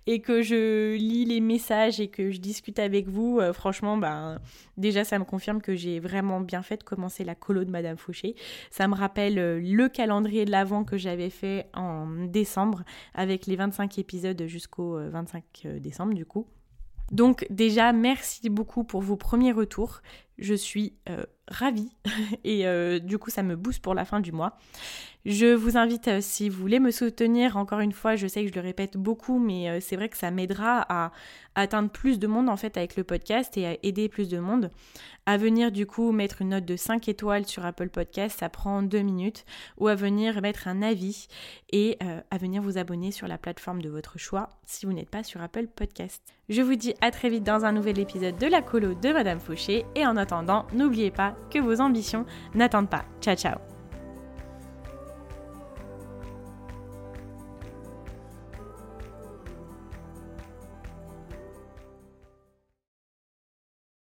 et 0.08 0.19
que 0.19 0.41
je 0.41 0.95
lis 0.95 1.25
les 1.25 1.41
messages 1.41 1.99
et 1.99 2.08
que 2.08 2.32
je 2.32 2.39
discute 2.39 2.79
avec 2.79 3.08
vous, 3.08 3.38
euh, 3.39 3.53
franchement 3.53 3.97
ben 3.97 4.39
déjà 4.77 5.03
ça 5.03 5.19
me 5.19 5.23
confirme 5.23 5.62
que 5.62 5.75
j'ai 5.75 5.99
vraiment 5.99 6.41
bien 6.41 6.63
fait 6.63 6.77
de 6.77 6.84
commencer 6.84 7.23
la 7.23 7.36
colo 7.36 7.65
de 7.65 7.69
Madame 7.69 7.97
Fauché. 7.97 8.36
Ça 8.71 8.88
me 8.88 8.95
rappelle 8.95 9.38
euh, 9.38 9.62
le 9.62 9.89
calendrier 9.89 10.43
de 10.45 10.49
l'avant 10.51 10.84
que 10.84 10.97
j'avais 10.97 11.29
fait 11.29 11.67
en 11.75 12.08
décembre 12.25 12.84
avec 13.13 13.45
les 13.45 13.58
25 13.58 13.99
épisodes 13.99 14.43
jusqu'au 14.47 14.97
25 15.12 15.43
décembre 15.79 16.15
du 16.15 16.25
coup. 16.25 16.47
Donc 17.12 17.45
déjà, 17.50 17.91
merci 17.93 18.50
beaucoup 18.50 18.84
pour 18.84 19.02
vos 19.02 19.15
premiers 19.15 19.52
retours. 19.52 20.02
Je 20.39 20.54
suis 20.54 20.93
euh, 21.10 21.23
ravie 21.49 21.91
et 22.43 22.65
euh, 22.65 22.99
du 22.99 23.17
coup 23.17 23.30
ça 23.30 23.43
me 23.43 23.56
booste 23.56 23.82
pour 23.82 23.93
la 23.93 24.06
fin 24.06 24.19
du 24.19 24.32
mois. 24.32 24.58
Je 25.25 25.54
vous 25.54 25.75
invite, 25.75 26.08
euh, 26.08 26.21
si 26.21 26.47
vous 26.47 26.62
voulez 26.62 26.80
me 26.80 26.91
soutenir, 26.91 27.58
encore 27.58 27.82
une 27.82 27.91
fois, 27.91 28.15
je 28.15 28.25
sais 28.25 28.43
que 28.43 28.49
je 28.49 28.56
le 28.56 28.62
répète 28.62 28.95
beaucoup, 28.95 29.38
mais 29.38 29.82
c'est 29.82 29.97
vrai 29.97 30.08
que 30.08 30.15
ça 30.15 30.32
m'aidera 30.32 30.86
à, 30.88 31.12
atteindre 31.56 31.89
plus 31.89 32.19
de 32.19 32.28
monde 32.28 32.47
en 32.47 32.56
fait 32.56 32.78
avec 32.78 32.95
le 32.95 33.04
podcast 33.04 33.58
et 33.58 33.67
à 33.67 33.78
aider 33.84 34.08
plus 34.08 34.30
de 34.30 34.39
monde. 34.39 34.71
À 35.25 35.36
venir 35.36 35.73
du 35.73 35.86
coup 35.86 36.13
mettre 36.13 36.41
une 36.41 36.49
note 36.49 36.63
de 36.63 36.78
5 36.78 37.10
étoiles 37.10 37.45
sur 37.45 37.65
Apple 37.65 37.89
Podcast, 37.89 38.39
ça 38.39 38.47
prend 38.47 38.82
2 38.82 38.99
minutes, 39.02 39.45
ou 39.78 39.89
à 39.89 39.95
venir 39.95 40.41
mettre 40.41 40.69
un 40.69 40.82
avis 40.82 41.28
et 41.73 41.97
à 42.32 42.38
venir 42.38 42.62
vous 42.62 42.78
abonner 42.78 43.12
sur 43.12 43.28
la 43.28 43.38
plateforme 43.38 43.82
de 43.82 43.89
votre 43.89 44.17
choix 44.17 44.49
si 44.65 44.86
vous 44.86 44.93
n'êtes 44.93 45.10
pas 45.10 45.23
sur 45.23 45.41
Apple 45.41 45.67
Podcast. 45.67 46.23
Je 46.49 46.63
vous 46.63 46.73
dis 46.73 46.95
à 46.99 47.12
très 47.12 47.30
vite 47.30 47.43
dans 47.43 47.63
un 47.63 47.71
nouvel 47.71 47.99
épisode 47.99 48.36
de 48.39 48.47
la 48.47 48.63
colo 48.63 48.95
de 48.95 49.13
Madame 49.13 49.39
Fauché 49.39 49.86
et 49.93 50.08
en 50.08 50.17
n'oubliez 50.74 51.12
pas 51.12 51.34
que 51.50 51.60
vos 51.60 51.82
ambitions 51.82 52.26
n'attendent 52.56 52.89
pas. 52.89 53.06
Ciao 53.22 53.36
ciao 53.36 53.79